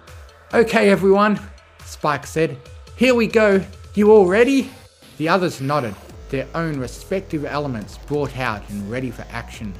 Okay, 0.55 0.89
everyone, 0.89 1.39
Spike 1.85 2.27
said. 2.27 2.57
Here 2.97 3.15
we 3.15 3.27
go. 3.27 3.63
You 3.93 4.11
all 4.13 4.27
ready? 4.27 4.71
The 5.19 5.29
others 5.29 5.61
nodded, 5.61 5.95
their 6.31 6.49
own 6.55 6.79
respective 6.79 7.45
elements 7.45 7.99
brought 7.99 8.35
out 8.39 8.67
and 8.71 8.91
ready 8.91 9.11
for 9.11 9.27
action. 9.29 9.75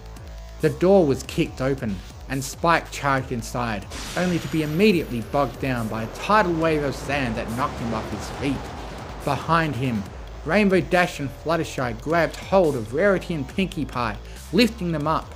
The 0.61 0.69
door 0.69 1.07
was 1.07 1.23
kicked 1.23 1.63
open, 1.63 1.97
and 2.29 2.45
Spike 2.45 2.91
charged 2.91 3.33
inside, 3.33 3.87
only 4.19 4.39
to 4.41 4.49
be 4.49 4.63
immediately 4.63 5.23
bogged 5.33 5.59
down 5.59 5.89
by 5.89 6.03
a 6.03 6.15
tidal 6.15 6.53
wave 6.53 6.85
of 6.85 6.95
sand 6.95 7.37
that 7.37 7.51
knocked 7.57 7.79
him 7.79 7.95
off 7.95 8.11
his 8.11 8.29
feet. 8.39 9.25
Behind 9.25 9.75
him, 9.75 10.03
Rainbow 10.45 10.83
Dash 10.83 11.19
and 11.19 11.31
Fluttershy 11.43 11.99
grabbed 12.03 12.37
hold 12.37 12.77
of 12.77 12.93
Rarity 12.93 13.33
and 13.33 13.49
Pinkie 13.49 13.87
Pie, 13.87 14.19
lifting 14.53 14.93
them 14.93 15.07
up. 15.07 15.35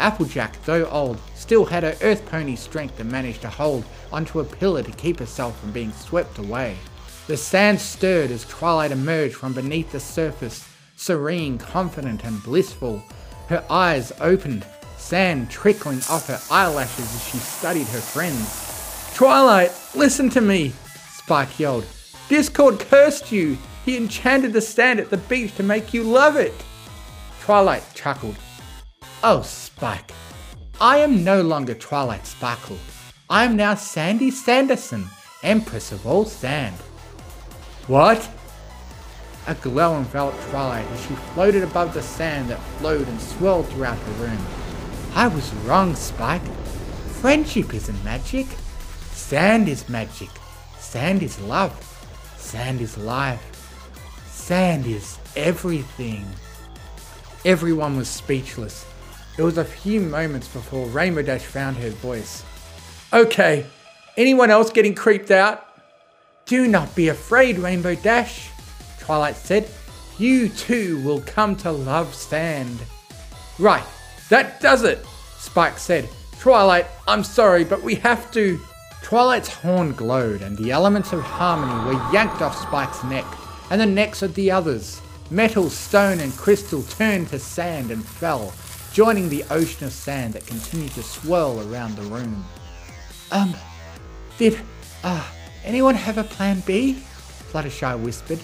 Applejack, 0.00 0.60
though 0.64 0.86
old, 0.86 1.20
still 1.34 1.64
had 1.64 1.82
her 1.82 1.96
Earth 2.02 2.24
Pony 2.26 2.56
strength 2.56 2.98
and 2.98 3.12
managed 3.12 3.42
to 3.42 3.48
hold 3.48 3.84
onto 4.12 4.40
a 4.40 4.44
pillar 4.44 4.82
to 4.82 4.90
keep 4.92 5.18
herself 5.18 5.60
from 5.60 5.72
being 5.72 5.92
swept 5.92 6.38
away. 6.38 6.76
The 7.26 7.36
sand 7.36 7.80
stirred 7.80 8.30
as 8.30 8.44
Twilight 8.46 8.90
emerged 8.90 9.36
from 9.36 9.52
beneath 9.52 9.92
the 9.92 10.00
surface, 10.00 10.66
serene, 10.96 11.58
confident, 11.58 12.24
and 12.24 12.42
blissful. 12.42 13.02
Her 13.48 13.64
eyes 13.70 14.12
opened, 14.20 14.66
sand 14.96 15.50
trickling 15.50 16.00
off 16.10 16.26
her 16.28 16.40
eyelashes 16.50 17.14
as 17.14 17.28
she 17.28 17.38
studied 17.38 17.86
her 17.88 18.00
friends. 18.00 19.14
Twilight, 19.14 19.70
listen 19.94 20.30
to 20.30 20.40
me, 20.40 20.72
Spike 21.12 21.60
yelled. 21.60 21.86
Discord 22.28 22.80
cursed 22.80 23.30
you. 23.30 23.56
He 23.84 23.96
enchanted 23.96 24.52
the 24.52 24.60
sand 24.60 24.98
at 24.98 25.10
the 25.10 25.16
beach 25.16 25.54
to 25.56 25.62
make 25.62 25.94
you 25.94 26.02
love 26.02 26.36
it. 26.36 26.54
Twilight 27.42 27.84
chuckled. 27.94 28.36
Oh, 29.22 29.42
Spike, 29.42 30.12
I 30.80 30.96
am 30.96 31.22
no 31.22 31.42
longer 31.42 31.74
Twilight 31.74 32.26
Sparkle. 32.26 32.78
I 33.28 33.44
am 33.44 33.54
now 33.54 33.74
Sandy 33.74 34.30
Sanderson, 34.30 35.04
Empress 35.42 35.92
of 35.92 36.06
all 36.06 36.24
sand. 36.24 36.74
What? 37.86 38.26
A 39.46 39.54
glow 39.56 39.98
enveloped 39.98 40.40
Twilight 40.48 40.86
as 40.86 41.02
she 41.02 41.14
floated 41.34 41.62
above 41.62 41.92
the 41.92 42.00
sand 42.00 42.48
that 42.48 42.62
flowed 42.78 43.06
and 43.06 43.20
swirled 43.20 43.68
throughout 43.68 44.02
the 44.06 44.12
room. 44.12 44.38
I 45.14 45.28
was 45.28 45.52
wrong, 45.66 45.94
Spike. 45.94 46.40
Friendship 47.20 47.74
isn't 47.74 48.02
magic. 48.02 48.46
Sand 49.12 49.68
is 49.68 49.86
magic. 49.90 50.30
Sand 50.78 51.22
is 51.22 51.38
love. 51.42 51.76
Sand 52.38 52.80
is 52.80 52.96
life. 52.96 53.44
Sand 54.30 54.86
is 54.86 55.18
everything. 55.36 56.24
Everyone 57.44 57.98
was 57.98 58.08
speechless. 58.08 58.86
It 59.40 59.44
was 59.44 59.56
a 59.56 59.64
few 59.64 60.02
moments 60.02 60.48
before 60.48 60.84
Rainbow 60.88 61.22
Dash 61.22 61.40
found 61.40 61.78
her 61.78 61.88
voice. 61.88 62.44
Okay, 63.10 63.64
anyone 64.18 64.50
else 64.50 64.68
getting 64.68 64.94
creeped 64.94 65.30
out? 65.30 65.66
Do 66.44 66.68
not 66.68 66.94
be 66.94 67.08
afraid, 67.08 67.56
Rainbow 67.56 67.94
Dash, 67.94 68.50
Twilight 68.98 69.36
said. 69.36 69.66
You 70.18 70.50
too 70.50 71.02
will 71.04 71.22
come 71.22 71.56
to 71.56 71.72
love 71.72 72.14
sand. 72.14 72.80
Right, 73.58 73.82
that 74.28 74.60
does 74.60 74.82
it, 74.82 75.06
Spike 75.38 75.78
said. 75.78 76.10
Twilight, 76.38 76.84
I'm 77.08 77.24
sorry, 77.24 77.64
but 77.64 77.82
we 77.82 77.94
have 77.94 78.30
to. 78.32 78.60
Twilight's 79.02 79.48
horn 79.48 79.94
glowed, 79.94 80.42
and 80.42 80.54
the 80.58 80.70
elements 80.70 81.14
of 81.14 81.22
harmony 81.22 81.86
were 81.86 82.12
yanked 82.12 82.42
off 82.42 82.60
Spike's 82.60 83.02
neck, 83.04 83.24
and 83.70 83.80
the 83.80 83.86
necks 83.86 84.20
of 84.20 84.34
the 84.34 84.50
others. 84.50 85.00
Metal, 85.30 85.70
stone, 85.70 86.20
and 86.20 86.36
crystal 86.36 86.82
turned 86.82 87.28
to 87.28 87.38
sand 87.38 87.90
and 87.90 88.04
fell, 88.04 88.52
joining 88.92 89.28
the 89.28 89.44
ocean 89.50 89.86
of 89.86 89.92
sand 89.92 90.34
that 90.34 90.46
continued 90.46 90.92
to 90.92 91.02
swirl 91.02 91.60
around 91.70 91.96
the 91.96 92.02
room. 92.02 92.44
Um, 93.30 93.54
did, 94.38 94.58
uh, 95.04 95.24
anyone 95.64 95.94
have 95.94 96.18
a 96.18 96.24
plan 96.24 96.62
B? 96.66 97.02
Fluttershy 97.52 97.98
whispered. 98.00 98.40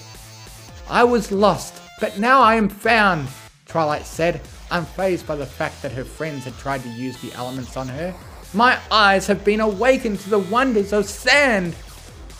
I 0.89 1.05
was 1.05 1.33
lost, 1.33 1.81
but 2.01 2.19
now 2.19 2.41
I 2.41 2.55
am 2.55 2.69
found, 2.69 3.29
Twilight 3.67 4.07
said, 4.07 4.41
unfazed 4.71 5.27
by 5.27 5.37
the 5.37 5.47
fact 5.47 5.83
that 5.83 5.93
her 5.93 6.05
friends 6.05 6.45
had 6.45 6.57
tried 6.59 6.83
to 6.83 6.89
use 6.89 7.21
the 7.21 7.33
elements 7.35 7.77
on 7.77 7.89
her. 7.89 8.15
My 8.55 8.79
eyes 8.91 9.27
have 9.27 9.45
been 9.45 9.61
awakened 9.61 10.21
to 10.21 10.31
the 10.31 10.39
wonders 10.39 10.93
of 10.93 11.07
sand. 11.07 11.75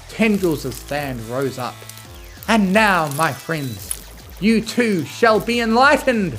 Tendrils 0.09 0.65
of 0.65 0.75
sand 0.75 1.21
rose 1.29 1.59
up. 1.59 1.75
And 2.49 2.73
now, 2.73 3.11
my 3.17 3.33
friends, 3.33 4.03
you 4.41 4.61
too 4.61 5.05
shall 5.05 5.41
be 5.41 5.61
enlightened. 5.61 6.39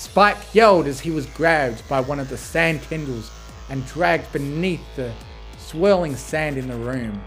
Spike 0.00 0.54
yelled 0.54 0.86
as 0.86 0.98
he 0.98 1.10
was 1.10 1.26
grabbed 1.26 1.86
by 1.86 2.00
one 2.00 2.18
of 2.18 2.30
the 2.30 2.38
sand 2.38 2.82
tendrils 2.84 3.30
and 3.68 3.86
dragged 3.86 4.32
beneath 4.32 4.80
the 4.96 5.12
swirling 5.58 6.16
sand 6.16 6.56
in 6.56 6.68
the 6.68 6.76
room, 6.76 7.22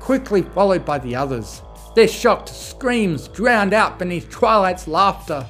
quickly 0.00 0.40
followed 0.40 0.86
by 0.86 0.96
the 0.96 1.14
others. 1.14 1.60
Their 1.94 2.08
shocked 2.08 2.48
screams 2.48 3.28
drowned 3.28 3.74
out 3.74 3.98
beneath 3.98 4.30
Twilight's 4.30 4.88
laughter. 4.88 5.46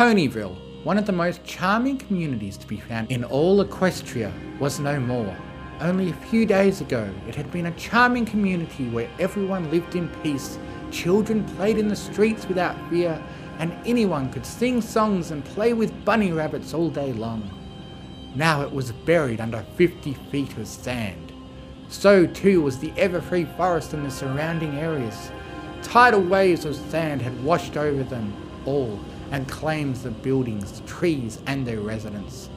Ponyville, 0.00 0.56
one 0.82 0.96
of 0.96 1.04
the 1.04 1.12
most 1.12 1.44
charming 1.44 1.98
communities 1.98 2.56
to 2.56 2.66
be 2.66 2.78
found 2.78 3.12
in 3.12 3.22
all 3.22 3.62
Equestria, 3.62 4.32
was 4.58 4.80
no 4.80 4.98
more. 4.98 5.36
Only 5.78 6.08
a 6.08 6.14
few 6.30 6.46
days 6.46 6.80
ago, 6.80 7.12
it 7.28 7.34
had 7.34 7.52
been 7.52 7.66
a 7.66 7.72
charming 7.72 8.24
community 8.24 8.88
where 8.88 9.10
everyone 9.18 9.70
lived 9.70 9.96
in 9.96 10.08
peace, 10.22 10.58
children 10.90 11.44
played 11.44 11.76
in 11.76 11.88
the 11.88 11.94
streets 11.94 12.48
without 12.48 12.78
fear, 12.88 13.22
and 13.58 13.76
anyone 13.84 14.32
could 14.32 14.46
sing 14.46 14.80
songs 14.80 15.32
and 15.32 15.44
play 15.44 15.74
with 15.74 16.02
bunny 16.06 16.32
rabbits 16.32 16.72
all 16.72 16.88
day 16.88 17.12
long. 17.12 17.50
Now 18.34 18.62
it 18.62 18.72
was 18.72 18.92
buried 18.92 19.42
under 19.42 19.62
50 19.76 20.14
feet 20.30 20.56
of 20.56 20.66
sand. 20.66 21.30
So 21.90 22.24
too 22.24 22.62
was 22.62 22.78
the 22.78 22.92
Everfree 22.92 23.54
Forest 23.54 23.92
and 23.92 24.06
the 24.06 24.10
surrounding 24.10 24.76
areas. 24.78 25.30
Tidal 25.82 26.22
waves 26.22 26.64
of 26.64 26.74
sand 26.74 27.20
had 27.20 27.44
washed 27.44 27.76
over 27.76 28.02
them 28.02 28.32
all 28.64 28.98
and 29.30 29.48
claims 29.48 30.02
the 30.02 30.10
buildings, 30.10 30.82
trees, 30.86 31.40
and 31.46 31.66
their 31.66 31.80
residents. 31.80 32.48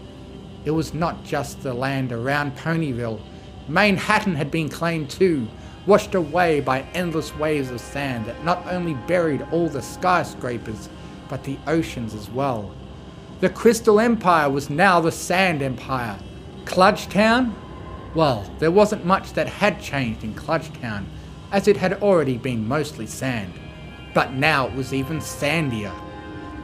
It 0.65 0.71
was 0.71 0.93
not 0.93 1.23
just 1.23 1.61
the 1.61 1.73
land 1.73 2.11
around 2.11 2.55
Ponyville, 2.57 3.19
Manhattan 3.67 4.35
had 4.35 4.51
been 4.51 4.67
claimed 4.67 5.09
too, 5.09 5.47
washed 5.85 6.15
away 6.15 6.59
by 6.59 6.81
endless 6.93 7.35
waves 7.37 7.71
of 7.71 7.79
sand 7.79 8.25
that 8.25 8.43
not 8.43 8.65
only 8.67 8.93
buried 8.93 9.45
all 9.51 9.69
the 9.69 9.81
skyscrapers, 9.81 10.89
but 11.29 11.43
the 11.43 11.57
oceans 11.65 12.13
as 12.13 12.29
well. 12.29 12.73
The 13.39 13.49
Crystal 13.49 13.99
Empire 13.99 14.49
was 14.49 14.69
now 14.69 14.99
the 14.99 15.11
Sand 15.11 15.61
Empire. 15.61 16.17
Klugetown? 16.65 17.53
Well, 18.15 18.49
there 18.59 18.71
wasn't 18.71 19.05
much 19.05 19.33
that 19.33 19.47
had 19.47 19.81
changed 19.81 20.23
in 20.23 20.33
Klugetown, 20.33 21.05
as 21.51 21.67
it 21.67 21.77
had 21.77 22.01
already 22.01 22.37
been 22.37 22.67
mostly 22.67 23.07
sand. 23.07 23.53
But 24.13 24.33
now 24.33 24.67
it 24.67 24.73
was 24.73 24.93
even 24.93 25.19
sandier. 25.19 25.93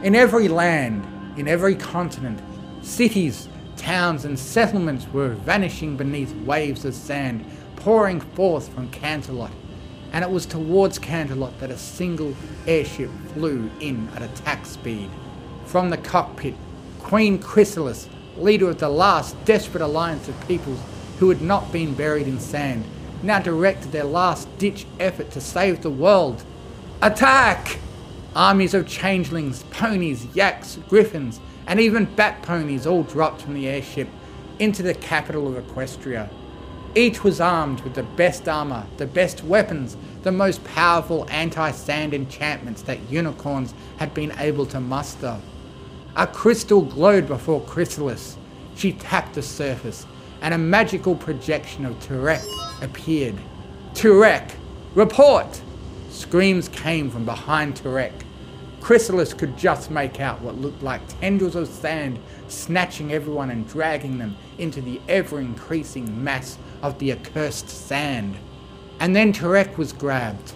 In 0.02 0.16
every 0.16 0.48
land, 0.48 1.06
in 1.38 1.50
every 1.50 1.76
continent, 1.76 2.40
cities, 2.82 3.50
towns, 3.76 4.24
and 4.24 4.40
settlements 4.40 5.06
were 5.12 5.34
vanishing 5.34 5.98
beneath 5.98 6.34
waves 6.46 6.86
of 6.86 6.94
sand 6.94 7.46
pouring 7.76 8.22
forth 8.22 8.70
from 8.74 8.90
Canterlot. 8.92 9.52
And 10.14 10.24
it 10.24 10.32
was 10.32 10.46
towards 10.46 11.00
Canterlot 11.00 11.60
that 11.60 11.70
a 11.70 11.78
single 11.78 12.34
airship 12.66 13.10
flew 13.34 13.70
in 13.82 14.08
at 14.16 14.22
attack 14.22 14.66
speed. 14.66 15.10
From 15.66 15.90
the 15.90 15.98
cockpit, 15.98 16.56
Queen 17.00 17.38
Chrysalis, 17.38 18.08
leader 18.38 18.70
of 18.70 18.80
the 18.80 18.88
last 18.88 19.36
desperate 19.44 19.84
alliance 19.84 20.30
of 20.30 20.48
peoples 20.48 20.80
who 21.18 21.28
had 21.28 21.42
not 21.42 21.74
been 21.74 21.94
buried 21.94 22.28
in 22.28 22.40
sand, 22.40 22.86
now 23.22 23.40
directed 23.40 23.92
their 23.92 24.06
last 24.06 24.48
ditch 24.60 24.86
effort 24.98 25.30
to 25.32 25.42
save 25.42 25.82
the 25.82 25.90
world. 25.92 26.42
Attack! 27.02 27.80
Armies 28.36 28.74
of 28.74 28.88
changelings, 28.88 29.63
ponies, 29.72 30.26
yaks, 30.36 30.78
griffins, 30.88 31.39
and 31.65 31.80
even 31.80 32.06
bat 32.15 32.42
ponies 32.44 32.86
all 32.86 33.04
dropped 33.04 33.42
from 33.42 33.56
the 33.56 33.68
airship 33.68 34.08
into 34.60 34.84
the 34.84 34.94
capital 34.94 35.48
of 35.48 35.65
Equestria. 35.65 36.30
Each 36.96 37.24
was 37.24 37.39
armed 37.39 37.82
with 37.82 37.94
the 37.96 38.04
best 38.04 38.48
armor, 38.48 38.86
the 38.98 39.06
best 39.06 39.44
weapons, 39.44 39.98
the 40.24 40.32
most 40.32 40.63
powerful 40.63 41.28
anti 41.30 41.72
sand 41.72 42.13
enchantments 42.13 42.82
that 42.84 43.10
unicorns 43.10 43.74
had 43.98 44.13
been 44.13 44.34
able 44.38 44.65
to 44.68 44.80
muster. 44.80 45.39
A 46.15 46.28
crystal 46.28 46.82
glowed 46.82 47.28
before 47.28 47.62
Chrysalis. 47.62 48.38
She 48.76 48.94
tapped 48.94 49.36
the 49.36 49.42
surface, 49.42 50.06
and 50.42 50.54
a 50.54 50.58
magical 50.58 51.15
projection 51.15 51.86
of 51.86 52.00
Tirek 52.00 52.44
appeared. 52.82 53.36
Tirek! 53.94 54.52
Report! 54.96 55.62
Screams 56.10 56.67
came 56.69 57.10
from 57.10 57.24
behind 57.24 57.76
Tirek. 57.76 58.13
Chrysalis 58.82 59.34
could 59.34 59.58
just 59.58 59.91
make 59.91 60.19
out 60.19 60.41
what 60.41 60.58
looked 60.58 60.82
like 60.82 61.02
tendrils 61.19 61.56
of 61.56 61.67
sand 61.67 62.19
snatching 62.48 63.13
everyone 63.13 63.52
and 63.52 63.67
dragging 63.67 64.17
them 64.17 64.36
into 64.58 64.82
the 64.82 65.00
ever 65.08 65.39
increasing 65.39 66.24
mass 66.24 66.58
of 66.82 66.98
the 66.98 67.12
accursed 67.12 67.69
sand. 67.69 68.36
And 69.00 69.15
then 69.15 69.34
Tirek 69.34 69.78
was 69.78 69.93
grabbed. 69.93 70.54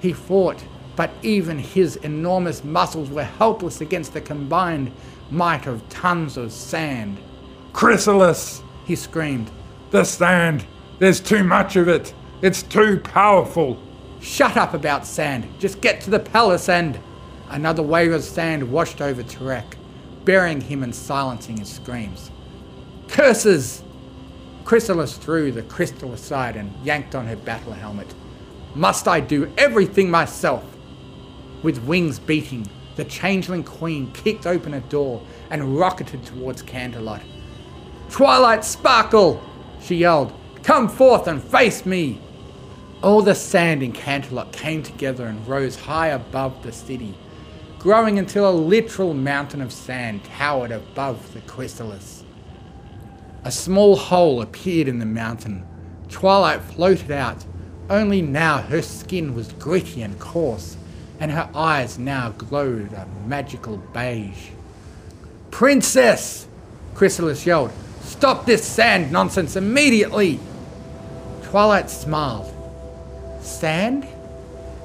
He 0.00 0.12
fought, 0.12 0.62
but 0.96 1.10
even 1.22 1.58
his 1.58 1.96
enormous 1.96 2.62
muscles 2.62 3.08
were 3.08 3.24
helpless 3.24 3.80
against 3.80 4.12
the 4.12 4.20
combined 4.20 4.92
might 5.30 5.66
of 5.66 5.88
tons 5.88 6.36
of 6.36 6.52
sand. 6.52 7.18
Chrysalis! 7.72 8.62
He 8.84 8.96
screamed. 8.96 9.50
The 9.90 10.04
sand! 10.04 10.66
There's 10.98 11.20
too 11.20 11.44
much 11.44 11.76
of 11.76 11.88
it! 11.88 12.12
It's 12.42 12.62
too 12.62 13.00
powerful! 13.00 13.80
Shut 14.20 14.56
up 14.56 14.74
about 14.74 15.06
sand. 15.06 15.48
Just 15.58 15.80
get 15.80 16.00
to 16.02 16.10
the 16.10 16.20
palace 16.20 16.68
and. 16.68 16.98
Another 17.48 17.82
wave 17.82 18.12
of 18.12 18.22
sand 18.22 18.70
washed 18.70 19.00
over 19.00 19.24
Tirek, 19.24 19.74
burying 20.24 20.60
him 20.60 20.84
and 20.84 20.94
silencing 20.94 21.56
his 21.56 21.68
screams. 21.68 22.30
Curses! 23.08 23.82
Chrysalis 24.64 25.16
threw 25.16 25.50
the 25.50 25.62
crystal 25.62 26.12
aside 26.12 26.54
and 26.54 26.72
yanked 26.84 27.16
on 27.16 27.26
her 27.26 27.34
battle 27.34 27.72
helmet. 27.72 28.14
Must 28.76 29.08
I 29.08 29.18
do 29.18 29.52
everything 29.58 30.10
myself? 30.10 30.64
With 31.64 31.82
wings 31.82 32.20
beating, 32.20 32.68
the 32.94 33.04
changeling 33.04 33.64
queen 33.64 34.12
kicked 34.12 34.46
open 34.46 34.74
a 34.74 34.80
door 34.80 35.22
and 35.50 35.76
rocketed 35.76 36.24
towards 36.24 36.62
Canterlot. 36.62 37.22
Twilight 38.10 38.64
Sparkle! 38.64 39.42
she 39.80 39.96
yelled. 39.96 40.32
Come 40.62 40.88
forth 40.88 41.26
and 41.26 41.42
face 41.42 41.84
me! 41.84 42.20
All 43.02 43.22
the 43.22 43.34
sand 43.34 43.82
in 43.82 43.92
Canterlot 43.94 44.52
came 44.52 44.82
together 44.82 45.24
and 45.24 45.48
rose 45.48 45.74
high 45.74 46.08
above 46.08 46.62
the 46.62 46.70
city, 46.70 47.16
growing 47.78 48.18
until 48.18 48.46
a 48.46 48.52
literal 48.52 49.14
mountain 49.14 49.62
of 49.62 49.72
sand 49.72 50.22
towered 50.24 50.70
above 50.70 51.32
the 51.32 51.40
chrysalis. 51.40 52.24
A 53.42 53.50
small 53.50 53.96
hole 53.96 54.42
appeared 54.42 54.86
in 54.86 54.98
the 54.98 55.06
mountain. 55.06 55.66
Twilight 56.10 56.60
floated 56.60 57.10
out, 57.10 57.42
only 57.88 58.20
now 58.20 58.58
her 58.58 58.82
skin 58.82 59.34
was 59.34 59.50
gritty 59.54 60.02
and 60.02 60.18
coarse, 60.18 60.76
and 61.18 61.30
her 61.30 61.48
eyes 61.54 61.98
now 61.98 62.32
glowed 62.32 62.92
a 62.92 63.08
magical 63.26 63.78
beige. 63.94 64.50
Princess! 65.50 66.46
Chrysalis 66.94 67.46
yelled. 67.46 67.72
Stop 68.02 68.44
this 68.44 68.62
sand 68.62 69.10
nonsense 69.10 69.56
immediately! 69.56 70.38
Twilight 71.44 71.88
smiled. 71.88 72.59
Sand? 73.40 74.06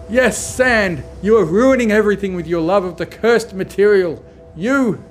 Yes, 0.09 0.37
sand! 0.37 1.03
You 1.21 1.37
are 1.37 1.45
ruining 1.45 1.91
everything 1.91 2.35
with 2.35 2.47
your 2.47 2.61
love 2.61 2.83
of 2.83 2.97
the 2.97 3.05
cursed 3.05 3.53
material. 3.53 4.23
You! 4.55 5.03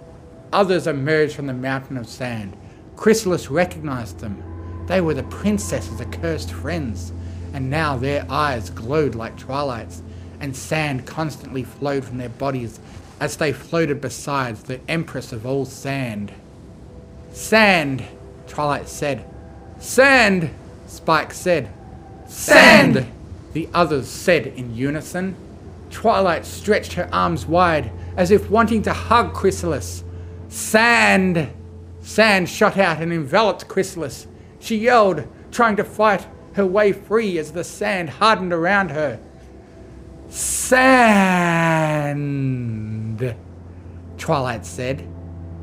Others 0.53 0.87
emerged 0.87 1.35
from 1.35 1.47
the 1.47 1.53
mountain 1.53 1.97
of 1.97 2.09
sand. 2.09 2.57
Chrysalis 2.97 3.51
recognized 3.51 4.21
them. 4.21 4.43
They 4.87 5.01
were 5.01 5.15
the 5.15 5.25
princess's 5.25 6.01
accursed 6.01 6.53
friends, 6.53 7.13
and 7.53 7.71
now 7.71 7.97
their 7.97 8.27
eyes 8.31 8.71
glowed 8.71 9.15
like 9.15 9.37
twilights, 9.37 10.03
and 10.41 10.55
sand 10.55 11.07
constantly 11.07 11.65
flowed 11.65 12.05
from 12.05 12.19
their 12.19 12.29
bodies 12.29 12.79
as 13.21 13.37
they 13.37 13.53
floated 13.53 14.01
beside 14.01 14.57
the 14.57 14.81
empress 14.89 15.33
of 15.33 15.47
all 15.47 15.65
sand. 15.65 16.33
Sand, 17.33 18.05
Twilight 18.47 18.89
said. 18.89 19.25
Sand, 19.81 20.51
Spike 20.87 21.33
said. 21.33 21.73
Sand, 22.29 23.07
the 23.55 23.69
others 23.73 24.07
said 24.09 24.47
in 24.49 24.77
unison. 24.77 25.35
Twilight 25.91 26.45
stretched 26.45 26.93
her 26.95 27.09
arms 27.13 27.47
wide 27.47 27.91
as 28.17 28.31
if 28.31 28.51
wanting 28.51 28.83
to 28.83 28.93
hug 28.93 29.33
Chrysalis. 29.33 30.05
Sand! 30.49 31.49
Sand 32.01 32.51
shot 32.51 32.77
out 32.77 33.01
and 33.01 33.13
enveloped 33.13 33.67
Chrysalis. 33.69 34.27
She 34.59 34.77
yelled, 34.77 35.27
trying 35.51 35.77
to 35.77 35.85
fight 35.85 36.27
her 36.55 36.67
way 36.67 36.93
free 36.93 37.39
as 37.39 37.53
the 37.53 37.65
sand 37.65 38.11
hardened 38.11 38.53
around 38.53 38.91
her. 38.91 39.19
Sand! 40.29 40.85
Twilight 44.19 44.67
said. 44.67 45.07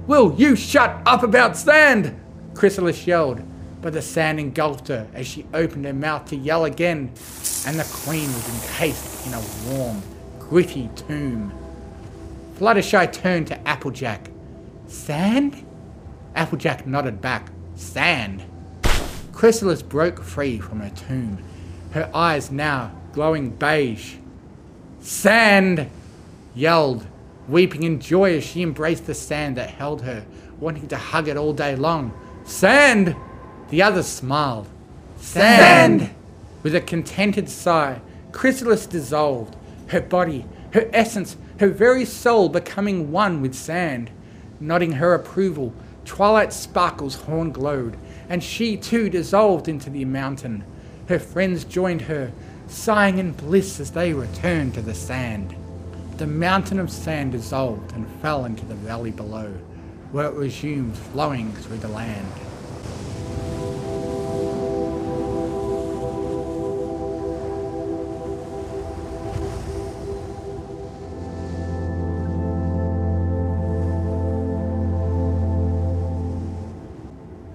Will 0.07 0.33
you 0.37 0.55
shut 0.55 1.01
up 1.05 1.23
about 1.23 1.57
sand? 1.57 2.19
Chrysalis 2.53 3.05
yelled, 3.05 3.41
but 3.81 3.93
the 3.93 4.01
sand 4.01 4.39
engulfed 4.39 4.87
her 4.87 5.07
as 5.13 5.27
she 5.27 5.45
opened 5.53 5.85
her 5.85 5.93
mouth 5.93 6.25
to 6.25 6.35
yell 6.35 6.65
again, 6.65 7.11
and 7.65 7.79
the 7.79 7.87
queen 8.03 8.27
was 8.27 8.63
encased 8.63 9.27
in 9.27 9.33
a 9.33 9.41
warm, 9.67 10.01
gritty 10.39 10.89
tomb. 10.95 11.51
Fluttershy 12.57 13.11
turned 13.11 13.47
to 13.47 13.67
Applejack. 13.67 14.29
Sand? 14.87 15.65
Applejack 16.35 16.85
nodded 16.85 17.21
back. 17.21 17.49
Sand. 17.75 18.43
Chrysalis 19.33 19.81
broke 19.81 20.21
free 20.21 20.59
from 20.59 20.81
her 20.81 20.91
tomb, 20.91 21.39
her 21.91 22.09
eyes 22.13 22.51
now 22.51 22.91
glowing 23.13 23.49
beige. 23.49 24.15
Sand! 24.99 25.89
yelled, 26.53 27.07
weeping 27.47 27.83
in 27.83 27.99
joy 27.99 28.35
as 28.35 28.43
she 28.43 28.61
embraced 28.61 29.07
the 29.07 29.13
sand 29.13 29.57
that 29.57 29.69
held 29.69 30.01
her, 30.03 30.25
wanting 30.59 30.87
to 30.89 30.97
hug 30.97 31.27
it 31.27 31.37
all 31.37 31.53
day 31.53 31.75
long. 31.75 32.13
Sand! 32.43 33.15
The 33.71 33.81
others 33.81 34.05
smiled. 34.05 34.67
Sand! 35.17 36.01
Sand! 36.01 36.15
With 36.61 36.75
a 36.75 36.81
contented 36.81 37.49
sigh, 37.49 38.01
Chrysalis 38.33 38.85
dissolved, 38.85 39.55
her 39.87 40.01
body, 40.01 40.45
her 40.73 40.89
essence, 40.91 41.37
her 41.59 41.69
very 41.69 42.03
soul 42.03 42.49
becoming 42.49 43.13
one 43.13 43.41
with 43.41 43.55
sand. 43.55 44.11
Nodding 44.59 44.91
her 44.93 45.13
approval, 45.13 45.73
Twilight 46.03 46.51
Sparkle's 46.51 47.15
horn 47.15 47.53
glowed, 47.53 47.95
and 48.27 48.43
she 48.43 48.75
too 48.75 49.09
dissolved 49.09 49.69
into 49.69 49.89
the 49.89 50.03
mountain. 50.03 50.65
Her 51.07 51.17
friends 51.17 51.63
joined 51.63 52.01
her, 52.01 52.33
sighing 52.67 53.19
in 53.19 53.31
bliss 53.31 53.79
as 53.79 53.91
they 53.91 54.11
returned 54.11 54.73
to 54.73 54.81
the 54.81 54.93
sand. 54.93 55.55
The 56.17 56.27
mountain 56.27 56.77
of 56.77 56.91
sand 56.91 57.31
dissolved 57.31 57.93
and 57.93 58.05
fell 58.21 58.43
into 58.43 58.65
the 58.65 58.75
valley 58.75 59.11
below, 59.11 59.53
where 60.11 60.25
it 60.25 60.33
resumed 60.33 60.97
flowing 60.97 61.53
through 61.53 61.77
the 61.77 61.87
land. 61.87 62.27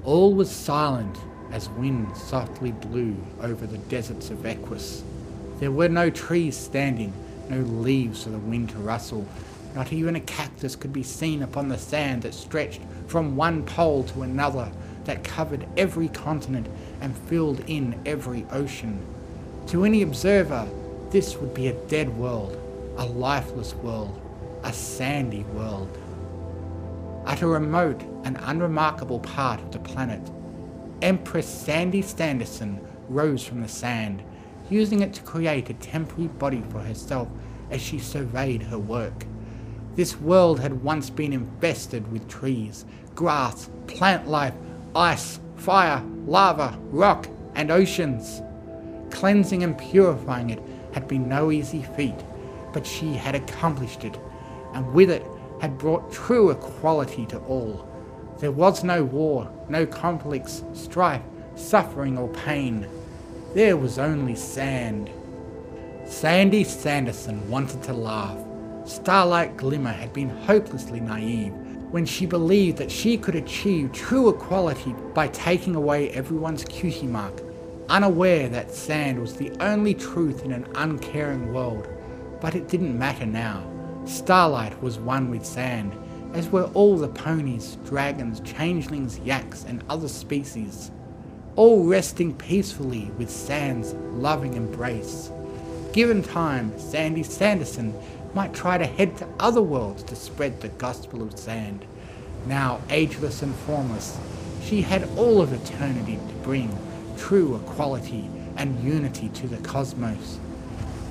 All 0.06 0.32
was 0.34 0.48
silent 0.48 1.18
as 1.50 1.68
wind 1.70 2.16
softly 2.16 2.70
blew 2.70 3.16
over 3.42 3.66
the 3.66 3.78
deserts 3.78 4.30
of 4.30 4.46
Equus. 4.46 5.02
There 5.58 5.72
were 5.72 5.88
no 5.88 6.10
trees 6.10 6.56
standing, 6.56 7.12
no 7.48 7.58
leaves 7.58 8.22
for 8.22 8.30
the 8.30 8.38
wind 8.38 8.70
to 8.70 8.78
rustle, 8.78 9.26
not 9.74 9.92
even 9.92 10.14
a 10.14 10.20
cactus 10.20 10.76
could 10.76 10.92
be 10.92 11.02
seen 11.02 11.42
upon 11.42 11.68
the 11.68 11.76
sand 11.76 12.22
that 12.22 12.34
stretched 12.34 12.82
from 13.08 13.34
one 13.34 13.64
pole 13.64 14.04
to 14.04 14.22
another, 14.22 14.70
that 15.06 15.24
covered 15.24 15.66
every 15.76 16.06
continent 16.06 16.68
and 17.00 17.18
filled 17.18 17.64
in 17.66 18.00
every 18.06 18.46
ocean. 18.52 19.04
To 19.66 19.84
any 19.84 20.02
observer, 20.02 20.68
this 21.10 21.36
would 21.36 21.52
be 21.52 21.66
a 21.66 21.86
dead 21.88 22.16
world, 22.16 22.56
a 22.96 23.04
lifeless 23.04 23.74
world, 23.74 24.20
a 24.62 24.72
sandy 24.72 25.42
world. 25.52 25.98
At 27.26 27.42
a 27.42 27.48
remote 27.48 28.02
and 28.26 28.36
unremarkable 28.42 29.20
part 29.20 29.60
of 29.60 29.70
the 29.70 29.78
planet, 29.78 30.20
Empress 31.00 31.46
Sandy 31.46 32.02
Sanderson 32.02 32.80
rose 33.08 33.44
from 33.44 33.62
the 33.62 33.68
sand, 33.68 34.20
using 34.68 35.00
it 35.00 35.14
to 35.14 35.22
create 35.22 35.70
a 35.70 35.74
temporary 35.74 36.26
body 36.26 36.64
for 36.70 36.80
herself 36.80 37.28
as 37.70 37.80
she 37.80 38.00
surveyed 38.00 38.64
her 38.64 38.80
work. 38.80 39.24
This 39.94 40.20
world 40.20 40.58
had 40.58 40.82
once 40.82 41.08
been 41.08 41.32
infested 41.32 42.10
with 42.10 42.26
trees, 42.26 42.84
grass, 43.14 43.70
plant 43.86 44.26
life, 44.26 44.54
ice, 44.96 45.38
fire, 45.54 46.02
lava, 46.26 46.76
rock, 46.90 47.28
and 47.54 47.70
oceans. 47.70 48.42
Cleansing 49.12 49.62
and 49.62 49.78
purifying 49.78 50.50
it 50.50 50.60
had 50.92 51.06
been 51.06 51.28
no 51.28 51.52
easy 51.52 51.84
feat, 51.96 52.24
but 52.72 52.84
she 52.84 53.12
had 53.12 53.36
accomplished 53.36 54.02
it, 54.02 54.18
and 54.74 54.92
with 54.92 55.10
it 55.10 55.24
had 55.60 55.78
brought 55.78 56.12
true 56.12 56.50
equality 56.50 57.24
to 57.26 57.38
all. 57.42 57.88
There 58.38 58.52
was 58.52 58.84
no 58.84 59.02
war, 59.04 59.50
no 59.68 59.86
conflicts, 59.86 60.62
strife, 60.74 61.22
suffering, 61.54 62.18
or 62.18 62.28
pain. 62.28 62.86
There 63.54 63.76
was 63.76 63.98
only 63.98 64.34
sand. 64.34 65.10
Sandy 66.04 66.62
Sanderson 66.62 67.48
wanted 67.50 67.82
to 67.84 67.92
laugh. 67.92 68.38
Starlight 68.84 69.56
Glimmer 69.56 69.92
had 69.92 70.12
been 70.12 70.28
hopelessly 70.28 71.00
naive 71.00 71.52
when 71.90 72.04
she 72.04 72.26
believed 72.26 72.78
that 72.78 72.90
she 72.90 73.16
could 73.16 73.36
achieve 73.36 73.92
true 73.92 74.28
equality 74.28 74.94
by 75.14 75.28
taking 75.28 75.74
away 75.74 76.10
everyone's 76.10 76.64
cutie 76.64 77.06
mark, 77.06 77.40
unaware 77.88 78.48
that 78.48 78.70
sand 78.70 79.18
was 79.18 79.34
the 79.34 79.50
only 79.60 79.94
truth 79.94 80.44
in 80.44 80.52
an 80.52 80.66
uncaring 80.74 81.52
world. 81.54 81.88
But 82.40 82.54
it 82.54 82.68
didn't 82.68 82.98
matter 82.98 83.24
now. 83.24 83.64
Starlight 84.04 84.80
was 84.82 84.98
one 84.98 85.30
with 85.30 85.46
sand, 85.46 85.96
as 86.36 86.50
were 86.50 86.70
all 86.74 86.98
the 86.98 87.08
ponies, 87.08 87.78
dragons, 87.86 88.40
changelings, 88.40 89.18
yaks, 89.20 89.64
and 89.64 89.82
other 89.88 90.06
species, 90.06 90.90
all 91.56 91.84
resting 91.84 92.34
peacefully 92.34 93.10
with 93.16 93.30
Sand's 93.30 93.94
loving 94.12 94.52
embrace. 94.52 95.30
Given 95.94 96.22
time, 96.22 96.78
Sandy 96.78 97.22
Sanderson 97.22 97.94
might 98.34 98.52
try 98.52 98.76
to 98.76 98.84
head 98.84 99.16
to 99.16 99.26
other 99.40 99.62
worlds 99.62 100.02
to 100.02 100.14
spread 100.14 100.60
the 100.60 100.68
gospel 100.68 101.22
of 101.22 101.38
sand. 101.38 101.86
Now 102.46 102.82
ageless 102.90 103.40
and 103.40 103.54
formless, 103.54 104.18
she 104.62 104.82
had 104.82 105.08
all 105.16 105.40
of 105.40 105.54
eternity 105.54 106.16
to 106.16 106.34
bring 106.42 106.76
true 107.16 107.56
equality 107.56 108.28
and 108.56 108.78
unity 108.84 109.30
to 109.30 109.48
the 109.48 109.56
cosmos. 109.66 110.38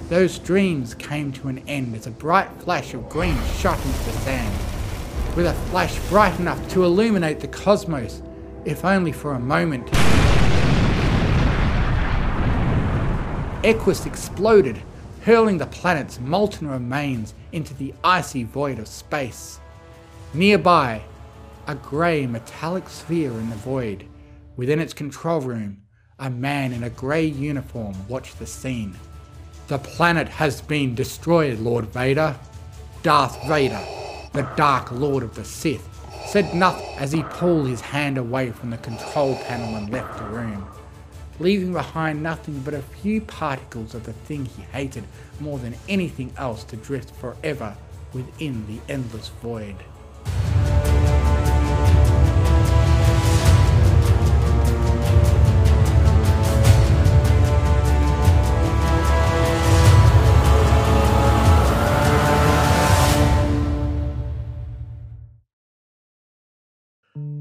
Those 0.10 0.38
dreams 0.38 0.94
came 0.94 1.34
to 1.34 1.48
an 1.48 1.64
end 1.68 1.96
as 1.96 2.06
a 2.06 2.12
bright 2.12 2.50
flash 2.60 2.94
of 2.94 3.10
green 3.10 3.38
shot 3.58 3.84
into 3.84 4.04
the 4.04 4.12
sand. 4.20 4.75
With 5.36 5.48
a 5.48 5.54
flash 5.70 6.00
bright 6.08 6.40
enough 6.40 6.70
to 6.70 6.86
illuminate 6.86 7.42
the 7.42 7.48
cosmos, 7.48 8.22
if 8.64 8.86
only 8.86 9.12
for 9.12 9.34
a 9.34 9.40
moment. 9.40 9.90
Equus 13.66 14.06
exploded 14.06 14.82
hurling 15.26 15.58
the 15.58 15.66
planet's 15.66 16.20
molten 16.20 16.68
remains 16.68 17.34
into 17.52 17.74
the 17.74 17.92
icy 18.04 18.44
void 18.44 18.78
of 18.78 18.88
space. 18.88 19.60
Nearby, 20.36 21.02
a 21.66 21.74
grey 21.74 22.28
metallic 22.28 22.88
sphere 22.88 23.32
in 23.32 23.50
the 23.50 23.56
void. 23.56 24.06
Within 24.56 24.80
its 24.80 24.94
control 24.94 25.42
room, 25.42 25.82
a 26.20 26.30
man 26.30 26.74
in 26.74 26.84
a 26.84 26.92
grey 26.92 27.26
uniform 27.26 27.96
watched 28.08 28.38
the 28.38 28.46
scene. 28.46 28.96
The 29.68 29.80
planet 29.80 30.30
has 30.30 30.62
been 30.62 30.94
destroyed, 30.94 31.58
Lord 31.58 31.88
Vader. 31.88 32.36
Darth 33.02 33.44
Vader, 33.48 33.84
the 34.36 34.50
Dark 34.56 34.92
Lord 34.92 35.24
of 35.24 35.34
the 35.36 35.46
Sith, 35.46 35.88
said 36.28 36.54
nothing 36.54 36.88
as 36.98 37.12
he 37.12 37.24
pulled 37.24 37.68
his 37.68 37.82
hand 37.82 38.18
away 38.18 38.52
from 38.52 38.70
the 38.70 38.78
control 38.78 39.36
panel 39.48 39.76
and 39.76 39.90
left 39.90 40.18
the 40.18 40.26
room 40.26 40.68
leaving 41.40 41.74
behind 41.74 42.24
nothing 42.24 42.60
but 42.62 42.74
a 42.74 42.82
few 42.82 43.20
particles 43.22 43.94
of 43.94 44.04
the 44.06 44.14
thing 44.14 44.46
he 44.46 44.62
hated 44.64 45.04
more 45.40 45.60
than 45.60 45.76
anything 45.90 46.32
else 46.38 46.64
to 46.64 46.78
drift 46.78 47.12
forever 47.16 47.76
within 48.14 48.66
the 48.68 48.80
endless 48.92 49.30
void. 49.42 49.76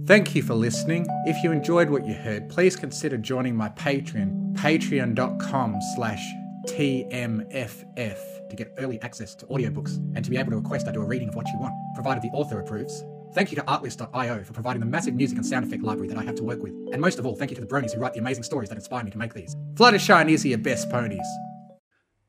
Thank 0.07 0.35
you 0.35 0.43
for 0.43 0.53
listening. 0.53 1.07
If 1.25 1.43
you 1.43 1.51
enjoyed 1.51 1.89
what 1.89 2.07
you 2.07 2.13
heard, 2.13 2.51
please 2.51 2.77
consider 2.77 3.17
joining 3.17 3.57
my 3.57 3.71
Patreon, 3.71 4.53
patreon.com 4.53 5.79
slash 5.97 6.23
TMFF, 6.69 8.51
to 8.51 8.55
get 8.55 8.75
early 8.77 9.01
access 9.01 9.35
to 9.37 9.47
audiobooks 9.47 9.97
and 10.15 10.23
to 10.23 10.31
be 10.31 10.37
able 10.37 10.51
to 10.51 10.59
request 10.59 10.89
I 10.89 10.93
do 10.93 11.01
a 11.01 11.07
reading 11.07 11.31
of 11.31 11.37
what 11.37 11.49
you 11.49 11.59
want, 11.59 11.73
provided 11.95 12.23
the 12.23 12.29
author 12.35 12.61
approves. 12.61 13.03
Thank 13.33 13.51
you 13.51 13.57
to 13.57 13.63
Artlist.io 13.63 14.45
for 14.45 14.53
providing 14.53 14.81
the 14.81 14.87
massive 14.87 15.15
music 15.15 15.39
and 15.39 15.47
sound 15.47 15.65
effect 15.65 15.83
library 15.83 16.09
that 16.09 16.19
I 16.19 16.25
have 16.25 16.35
to 16.35 16.45
work 16.45 16.63
with. 16.63 16.75
And 16.93 17.01
most 17.01 17.19
of 17.19 17.25
all, 17.25 17.35
thank 17.35 17.51
you 17.51 17.55
to 17.55 17.63
the 17.63 17.67
bronies 17.67 17.95
who 17.95 18.01
write 18.01 18.13
the 18.13 18.21
amazing 18.21 18.45
stories 18.45 18.69
that 18.69 18.77
inspire 18.77 19.05
me 19.05 19.11
to 19.11 19.19
make 19.19 19.33
these. 19.33 19.57
Fluttershy 19.73 20.21
and 20.21 20.29
Izzy 20.29 20.53
are 20.53 20.59
best 20.59 20.91
ponies. 20.91 21.27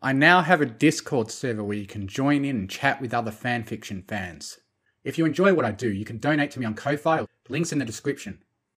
I 0.02 0.14
now 0.14 0.42
have 0.42 0.62
a 0.62 0.66
Discord 0.66 1.30
server 1.30 1.64
where 1.64 1.78
you 1.78 1.88
can 1.88 2.08
join 2.08 2.46
in 2.46 2.56
and 2.56 2.70
chat 2.70 3.02
with 3.02 3.14
other 3.14 3.32
fanfiction 3.32 4.08
fans. 4.08 4.60
If 5.04 5.18
you 5.18 5.26
enjoy 5.26 5.54
what 5.54 5.66
I 5.66 5.72
do, 5.72 5.92
you 5.92 6.06
can 6.06 6.20
donate 6.20 6.52
to 6.52 6.60
me 6.60 6.66
on 6.66 6.74
Ko-Fi, 6.74 7.26
links 7.50 7.72
in 7.72 7.80
the 7.80 7.86
description. 7.86 8.44